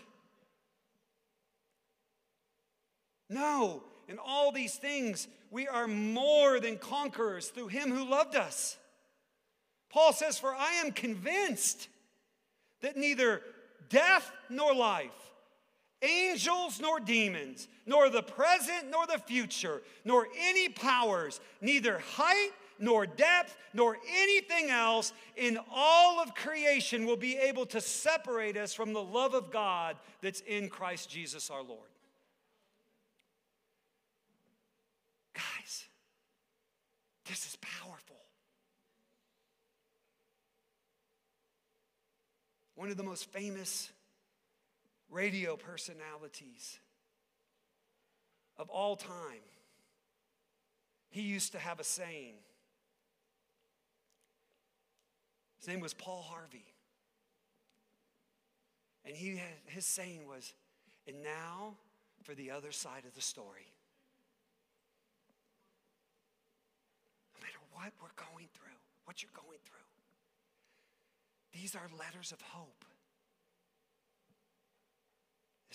No, 3.28 3.82
in 4.08 4.20
all 4.20 4.52
these 4.52 4.76
things, 4.76 5.28
we 5.50 5.68
are 5.68 5.88
more 5.88 6.60
than 6.60 6.78
conquerors 6.78 7.48
through 7.48 7.70
Him 7.70 7.90
who 7.90 8.08
loved 8.08 8.36
us. 8.36 8.78
Paul 9.90 10.14
says, 10.14 10.38
For 10.38 10.54
I 10.54 10.74
am 10.74 10.92
convinced 10.92 11.88
that 12.82 12.96
neither 12.96 13.42
death 13.90 14.32
nor 14.48 14.76
life, 14.76 15.27
angels 16.02 16.80
nor 16.80 17.00
demons, 17.00 17.68
nor 17.86 18.10
the 18.10 18.22
present 18.22 18.90
nor 18.90 19.08
the 19.08 19.20
future, 19.20 19.82
nor 20.06 20.28
any 20.40 20.70
powers, 20.70 21.40
neither 21.62 22.00
height 22.00 22.52
nor 22.80 23.08
depth, 23.08 23.58
nor 23.74 23.98
anything 24.16 24.70
else 24.70 25.14
in 25.36 25.58
all 25.72 26.20
of 26.20 26.36
creation 26.36 27.06
will 27.06 27.18
be 27.18 27.36
able 27.36 27.66
to 27.66 27.82
separate 27.82 28.56
us 28.56 28.74
from 28.74 28.94
the 28.94 29.02
love 29.02 29.34
of 29.34 29.52
God 29.52 29.98
that's 30.22 30.42
in 30.42 30.70
Christ 30.70 31.10
Jesus 31.10 31.50
our 31.50 31.64
Lord. 31.64 31.90
Guys, 35.34 35.86
this 37.26 37.46
is 37.48 37.58
powerful. 37.62 38.18
one 42.78 42.92
of 42.92 42.98
the 42.98 43.04
most 43.04 43.32
famous 43.32 43.90
radio 45.10 45.56
personalities 45.56 46.80
of 48.58 48.70
all 48.70 48.96
time. 48.96 49.44
He 51.10 51.22
used 51.22 51.54
to 51.54 51.60
have 51.60 51.80
a 51.80 51.84
saying. 51.84 52.36
His 55.60 55.68
name 55.68 55.80
was 55.80 55.94
Paul 55.94 56.22
Harvey. 56.22 56.66
And 59.06 59.16
he, 59.16 59.38
had, 59.38 59.56
his 59.68 59.86
saying 59.86 60.28
was, 60.28 60.54
and 61.08 61.24
now 61.24 61.76
for 62.24 62.36
the 62.36 62.52
other 62.52 62.72
side 62.72 63.06
of 63.08 63.14
the 63.16 63.22
story. 63.22 63.72
No 67.34 67.42
matter 67.42 67.60
what 67.72 67.94
we're 68.02 68.26
going 68.34 68.48
through, 68.54 68.78
what 69.06 69.24
you're 69.24 69.32
going 69.34 69.60
through, 69.64 69.78
these 71.54 71.74
are 71.76 71.88
letters 71.98 72.34
of 72.34 72.42
hope. 72.42 72.84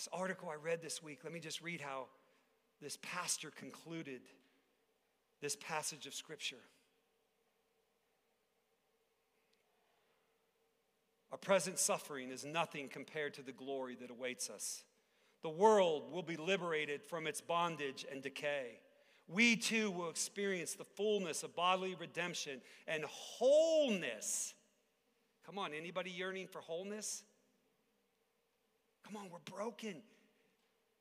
This 0.03 0.09
article 0.11 0.49
I 0.49 0.55
read 0.55 0.81
this 0.81 1.01
week, 1.01 1.19
let 1.23 1.31
me 1.31 1.39
just 1.39 1.61
read 1.61 1.79
how 1.79 2.07
this 2.81 2.97
pastor 3.01 3.51
concluded 3.51 4.19
this 5.39 5.55
passage 5.55 6.07
of 6.07 6.13
Scripture. 6.13 6.57
Our 11.31 11.37
present 11.37 11.79
suffering 11.79 12.31
is 12.31 12.43
nothing 12.43 12.89
compared 12.89 13.33
to 13.35 13.43
the 13.43 13.53
glory 13.53 13.95
that 14.01 14.11
awaits 14.11 14.49
us. 14.49 14.83
The 15.41 15.49
world 15.49 16.11
will 16.11 16.21
be 16.21 16.35
liberated 16.35 17.01
from 17.01 17.25
its 17.25 17.39
bondage 17.39 18.05
and 18.11 18.21
decay. 18.21 18.79
We 19.29 19.55
too 19.55 19.89
will 19.89 20.09
experience 20.09 20.73
the 20.73 20.83
fullness 20.83 21.43
of 21.43 21.55
bodily 21.55 21.95
redemption 21.95 22.59
and 22.89 23.05
wholeness 23.05 24.53
Come 25.45 25.59
on, 25.59 25.73
anybody 25.73 26.09
yearning 26.09 26.47
for 26.47 26.61
wholeness? 26.61 27.23
Come 29.05 29.17
on, 29.17 29.29
we're 29.31 29.55
broken. 29.57 29.95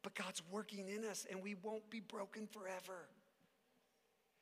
But 0.02 0.14
God's 0.14 0.42
working 0.50 0.88
in 0.88 1.04
us 1.04 1.26
and 1.30 1.42
we 1.42 1.54
won't 1.54 1.88
be 1.90 2.00
broken 2.00 2.46
forever. 2.46 3.06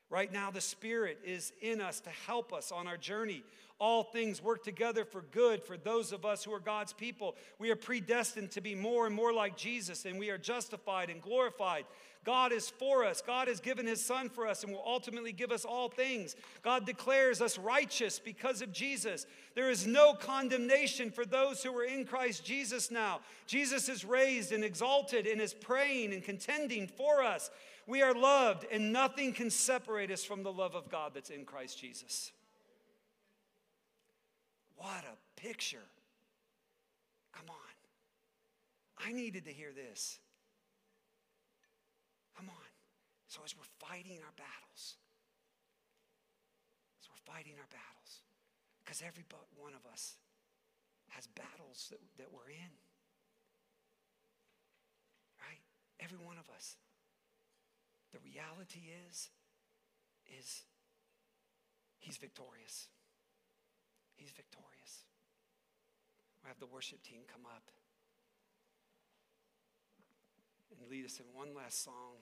Right 0.09 0.33
now, 0.33 0.51
the 0.51 0.61
Spirit 0.61 1.19
is 1.25 1.53
in 1.63 1.81
us 1.81 2.01
to 2.01 2.11
help 2.11 2.53
us 2.53 2.73
on 2.73 2.89
our 2.89 2.97
journey. 2.97 3.45
All 3.79 4.03
things 4.03 4.43
work 4.43 4.65
together 4.65 5.05
for 5.05 5.23
good 5.23 5.63
for 5.63 5.77
those 5.77 6.11
of 6.13 6.25
us 6.25 6.43
who 6.43 6.53
are 6.53 6.61
God's 6.61 6.93
people. 6.93 7.37
We 7.61 7.71
are 7.71 7.77
predestined 7.77 8.51
to 8.53 8.61
be 8.61 8.75
more 8.75 9.07
and 9.07 9.15
more 9.15 9.33
like 9.33 9.57
Jesus, 9.57 10.07
and 10.07 10.19
we 10.19 10.31
are 10.31 10.37
justified 10.37 11.11
and 11.11 11.23
glorified 11.23 11.85
God 12.25 12.53
is 12.53 12.69
for 12.69 13.05
us. 13.05 13.23
God 13.23 13.49
has 13.49 13.61
given 13.61 13.87
his 13.87 14.05
son 14.05 14.29
for 14.29 14.47
us 14.47 14.63
and 14.63 14.73
will 14.73 14.85
ultimately 14.87 15.33
give 15.33 15.51
us 15.51 15.65
all 15.65 15.89
things. 15.89 16.37
God 16.63 16.85
declares 16.85 17.41
us 17.41 17.59
righteous 17.59 18.19
because 18.19 18.61
of 18.61 18.73
Jesus. 18.73 19.27
There 19.55 19.71
is 19.71 19.87
no 19.87 20.13
condemnation 20.13 21.11
for 21.11 21.25
those 21.25 21.63
who 21.63 21.75
are 21.77 21.85
in 21.85 22.05
Christ 22.05 22.45
Jesus 22.45 22.91
now. 22.91 23.21
Jesus 23.47 23.89
is 23.89 24.05
raised 24.05 24.53
and 24.53 24.63
exalted 24.63 25.27
and 25.27 25.41
is 25.41 25.55
praying 25.55 26.13
and 26.13 26.23
contending 26.23 26.87
for 26.89 27.23
us. 27.23 27.51
We 27.87 28.03
are 28.03 28.15
loved, 28.15 28.67
and 28.71 28.93
nothing 28.93 29.33
can 29.33 29.51
separate 29.51 30.11
us 30.11 30.23
from 30.23 30.43
the 30.43 30.53
love 30.53 30.75
of 30.75 30.91
God 30.91 31.13
that's 31.15 31.31
in 31.31 31.45
Christ 31.45 31.79
Jesus. 31.79 32.33
What 34.77 35.05
a 35.05 35.41
picture. 35.41 35.89
Come 37.33 37.47
on. 37.49 39.07
I 39.09 39.13
needed 39.13 39.47
to 39.47 39.53
hear 39.53 39.73
this. 39.73 40.19
Come 42.37 42.49
on. 42.49 42.55
So 43.31 43.47
as 43.47 43.55
we're 43.55 43.71
fighting 43.79 44.19
our 44.27 44.35
battles, 44.35 44.99
as 46.99 47.07
we're 47.07 47.23
fighting 47.31 47.55
our 47.63 47.71
battles, 47.71 48.27
because 48.83 49.07
every 49.07 49.23
one 49.55 49.71
of 49.71 49.87
us 49.87 50.19
has 51.15 51.31
battles 51.39 51.95
that, 51.95 52.03
that 52.19 52.27
we're 52.35 52.51
in. 52.51 52.75
Right? 55.39 55.63
Every 56.03 56.19
one 56.19 56.43
of 56.43 56.51
us. 56.51 56.75
The 58.11 58.19
reality 58.19 58.91
is, 59.07 59.31
is 60.27 60.67
he's 62.01 62.19
victorious. 62.19 62.91
He's 64.19 64.35
victorious. 64.35 65.07
we 66.43 66.49
have 66.49 66.59
the 66.59 66.67
worship 66.67 67.01
team 67.07 67.23
come 67.31 67.47
up. 67.47 67.71
and 70.75 70.91
lead 70.91 71.05
us 71.05 71.21
in 71.21 71.27
one 71.33 71.55
last 71.55 71.85
song. 71.85 72.19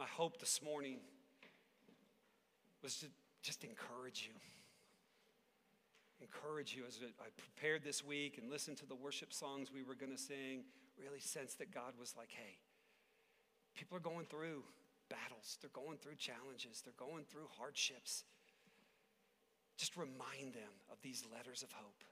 My 0.00 0.08
hope 0.16 0.40
this 0.40 0.62
morning 0.64 0.96
was 2.82 2.96
to 3.04 3.06
just 3.42 3.64
encourage 3.64 4.24
you. 4.24 4.32
Encourage 6.24 6.74
you 6.74 6.84
as 6.88 6.96
I 7.20 7.28
prepared 7.36 7.84
this 7.84 8.02
week 8.02 8.38
and 8.40 8.48
listened 8.48 8.78
to 8.78 8.86
the 8.86 8.94
worship 8.94 9.30
songs 9.30 9.68
we 9.68 9.82
were 9.82 9.94
going 9.94 10.10
to 10.10 10.16
sing, 10.16 10.64
really 10.96 11.20
sense 11.20 11.52
that 11.60 11.68
God 11.68 11.92
was 12.00 12.14
like, 12.16 12.32
hey, 12.32 12.56
people 13.76 13.94
are 13.94 14.00
going 14.00 14.24
through 14.24 14.64
battles, 15.12 15.60
they're 15.60 15.76
going 15.76 15.98
through 15.98 16.16
challenges, 16.16 16.80
they're 16.80 16.96
going 16.96 17.28
through 17.28 17.52
hardships. 17.60 18.24
Just 19.76 19.98
remind 19.98 20.56
them 20.56 20.80
of 20.90 20.96
these 21.02 21.28
letters 21.28 21.62
of 21.62 21.72
hope, 21.72 22.08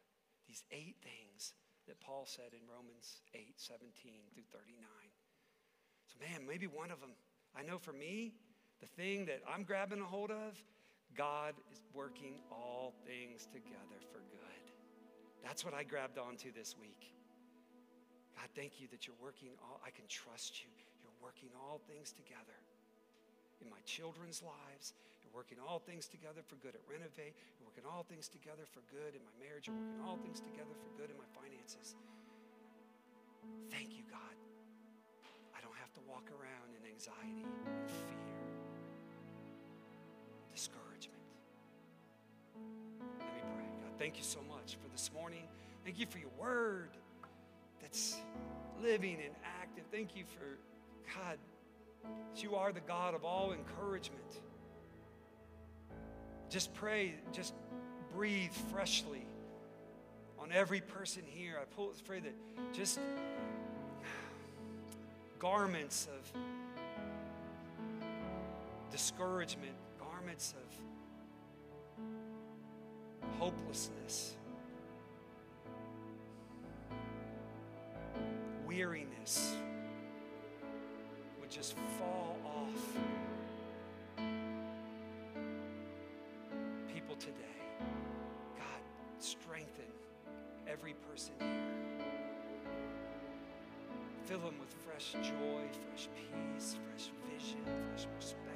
these 0.47 0.63
eight 0.73 1.01
things 1.01 1.57
that 1.87 1.99
Paul 2.05 2.29
said 2.29 2.53
in 2.53 2.69
Romans 2.69 3.25
8 3.33 3.57
17 3.57 3.89
through 4.37 4.45
39. 4.53 4.77
So, 6.05 6.21
man, 6.21 6.45
maybe 6.47 6.67
one 6.67 6.91
of 6.91 7.01
them. 7.01 7.17
I 7.57 7.63
know 7.63 7.79
for 7.79 7.93
me, 7.93 8.35
the 8.81 8.87
thing 8.87 9.27
that 9.27 9.43
I'm 9.49 9.65
grabbing 9.65 10.01
a 10.01 10.05
hold 10.05 10.31
of, 10.31 10.57
God 11.17 11.55
is 11.73 11.83
working 11.95 12.39
all 12.51 12.95
things 13.07 13.47
together 13.47 13.99
for 14.13 14.19
good. 14.31 14.65
That's 15.43 15.65
what 15.65 15.75
I 15.75 15.83
grabbed 15.83 16.19
onto 16.19 16.53
this 16.53 16.77
week. 16.79 17.15
God, 18.37 18.49
thank 18.55 18.81
you 18.81 18.87
that 18.93 19.07
you're 19.07 19.19
working 19.23 19.51
all, 19.63 19.81
I 19.83 19.91
can 19.91 20.07
trust 20.07 20.63
you. 20.63 20.71
You're 21.03 21.19
working 21.19 21.51
all 21.59 21.81
things 21.91 22.13
together 22.13 22.55
in 23.59 23.71
my 23.71 23.83
children's 23.85 24.43
lives. 24.43 24.95
You're 25.23 25.35
working 25.35 25.59
all 25.59 25.83
things 25.83 26.07
together 26.07 26.47
for 26.47 26.55
good 26.63 26.79
at 26.79 26.85
Renovate. 26.87 27.35
You're 27.59 27.67
working 27.67 27.85
all 27.85 28.07
things 28.07 28.31
together 28.31 28.63
for 28.71 28.87
good 28.95 29.19
in 29.19 29.23
my 29.27 29.35
marriage. 29.43 29.67
You're 29.67 29.77
working 29.77 30.03
all 30.07 30.19
things 30.23 30.39
together 30.39 30.75
for 30.79 30.91
good 30.95 31.11
in 31.11 31.19
my 31.19 31.29
finances. 31.35 31.99
Thank 33.71 33.99
you, 33.99 34.07
God. 34.07 34.48
To 35.99 36.05
walk 36.09 36.31
around 36.31 36.77
in 36.79 36.89
anxiety 36.93 37.45
fear, 37.87 38.19
discouragement. 40.55 41.19
Let 43.19 43.35
me 43.35 43.41
pray. 43.53 43.65
God, 43.83 43.99
thank 43.99 44.17
you 44.17 44.23
so 44.23 44.39
much 44.49 44.77
for 44.81 44.89
this 44.91 45.11
morning. 45.13 45.49
Thank 45.85 45.99
you 45.99 46.07
for 46.07 46.19
your 46.19 46.31
word 46.39 46.91
that's 47.83 48.17
living 48.81 49.17
and 49.25 49.35
active. 49.61 49.85
Thank 49.91 50.15
you 50.15 50.23
for, 50.25 50.59
God, 51.19 51.39
you 52.37 52.55
are 52.55 52.73
the 52.73 52.81
God 52.81 53.15
of 53.15 53.25
all 53.25 53.53
encouragement. 53.53 54.41
Just 56.49 56.73
pray, 56.75 57.17
just 57.33 57.55
breathe 58.15 58.53
freshly 58.71 59.27
on 60.39 60.53
every 60.53 60.81
person 60.81 61.25
here. 61.27 61.59
I 61.61 61.65
pray 62.07 62.21
that 62.21 62.35
just 62.73 63.01
garments 65.39 66.09
of 66.13 66.33
discouragement, 68.91 69.75
garments 69.99 70.55
of 70.57 70.69
hopelessness, 73.39 74.35
weariness 78.67 79.55
would 81.41 81.51
just 81.51 81.77
fall 81.99 82.37
off 82.45 82.97
people 86.93 87.15
today. 87.17 87.35
God, 88.57 88.83
strengthen 89.21 89.85
every 90.67 90.95
person 91.09 91.35
here. 91.39 91.78
Fill 94.29 94.41
them 94.41 94.59
with 94.61 94.75
fresh 94.85 95.13
joy, 95.27 95.63
fresh 95.89 96.07
peace, 96.15 96.77
fresh 96.85 97.11
vision, 97.33 97.65
fresh 97.65 98.07
perspective. 98.15 98.48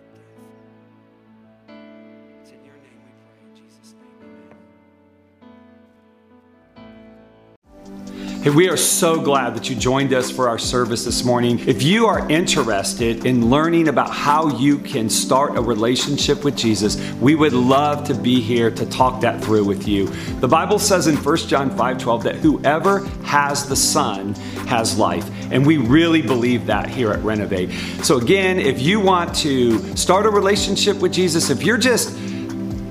Hey, 8.42 8.50
we 8.50 8.68
are 8.68 8.76
so 8.76 9.20
glad 9.20 9.54
that 9.54 9.70
you 9.70 9.76
joined 9.76 10.12
us 10.12 10.28
for 10.28 10.48
our 10.48 10.58
service 10.58 11.04
this 11.04 11.22
morning. 11.22 11.60
If 11.60 11.80
you 11.80 12.06
are 12.06 12.28
interested 12.28 13.24
in 13.24 13.50
learning 13.50 13.86
about 13.86 14.10
how 14.10 14.58
you 14.58 14.78
can 14.78 15.08
start 15.08 15.56
a 15.56 15.60
relationship 15.60 16.42
with 16.42 16.56
Jesus, 16.56 17.00
we 17.20 17.36
would 17.36 17.52
love 17.52 18.04
to 18.08 18.14
be 18.14 18.40
here 18.40 18.68
to 18.68 18.84
talk 18.86 19.20
that 19.20 19.44
through 19.44 19.62
with 19.62 19.86
you. 19.86 20.08
The 20.40 20.48
Bible 20.48 20.80
says 20.80 21.06
in 21.06 21.14
1 21.14 21.36
John 21.36 21.70
5 21.70 21.98
12 21.98 22.22
that 22.24 22.34
whoever 22.34 23.06
has 23.22 23.68
the 23.68 23.76
Son 23.76 24.34
has 24.66 24.98
life. 24.98 25.30
And 25.52 25.64
we 25.64 25.76
really 25.76 26.20
believe 26.20 26.66
that 26.66 26.88
here 26.88 27.12
at 27.12 27.22
Renovate. 27.22 27.70
So, 28.02 28.16
again, 28.16 28.58
if 28.58 28.82
you 28.82 28.98
want 28.98 29.36
to 29.36 29.96
start 29.96 30.26
a 30.26 30.30
relationship 30.30 30.96
with 30.96 31.12
Jesus, 31.12 31.48
if 31.48 31.62
you're 31.62 31.78
just 31.78 32.18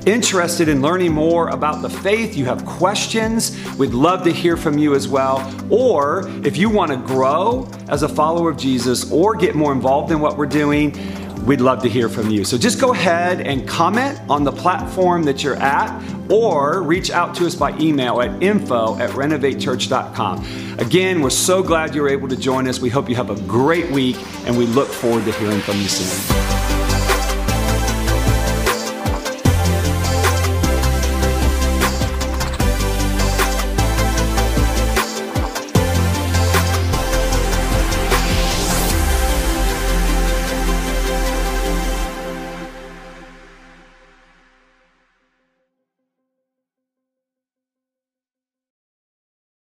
interested 0.06 0.68
in 0.68 0.82
learning 0.82 1.14
more 1.14 1.50
about 1.50 1.82
the 1.82 1.90
faith, 1.90 2.36
you 2.36 2.46
have 2.46 2.66
questions, 2.66 3.58
we'd 3.78 3.94
love 3.94 4.24
to 4.24 4.32
hear 4.32 4.58
from 4.58 4.78
you 4.78 4.96
as 4.96 5.08
well. 5.08 5.40
Or 5.70 6.28
if 6.46 6.58
you 6.58 6.70
want 6.70 6.92
to 6.92 6.98
grow 6.98 7.70
as 7.90 8.04
a 8.04 8.10
follower 8.10 8.50
of 8.50 8.58
Jesus 8.58 9.12
or 9.12 9.36
get 9.36 9.56
more 9.56 9.72
involved 9.72 10.12
in 10.12 10.20
what 10.20 10.38
we're 10.38 10.46
doing, 10.46 10.92
we'd 11.46 11.62
love 11.62 11.82
to 11.84 11.90
hear 11.90 12.10
from 12.10 12.30
you. 12.30 12.44
So 12.44 12.58
just 12.58 12.80
go 12.80 12.94
ahead 12.94 13.42
and 13.42 13.68
comment 13.68 14.20
on 14.30 14.44
the 14.44 14.52
platform 14.52 15.24
that 15.24 15.44
you're 15.44 15.56
at 15.56 16.02
or 16.30 16.82
reach 16.84 17.12
out 17.12 17.36
to 17.36 17.46
us 17.46 17.56
by 17.56 17.78
email 17.78 18.22
at 18.22 18.42
info 18.42 18.98
at 19.00 19.10
renovatechurch.com. 19.12 20.78
Again, 20.80 21.22
we're 21.22 21.30
so 21.30 21.62
glad 21.62 21.94
you're 21.96 22.10
able 22.10 22.28
to 22.30 22.38
join 22.38 22.68
us. 22.68 22.80
We 22.80 22.90
hope 22.90 23.10
you 23.10 23.16
have 23.16 23.30
a 23.30 23.42
great 23.48 23.90
week 23.92 24.18
and 24.46 24.58
we 24.58 24.66
look 24.68 24.88
forward 24.88 25.26
to 25.26 25.32
hearing 25.34 25.60
from 25.62 25.78
you 25.78 25.88
soon. 25.88 26.71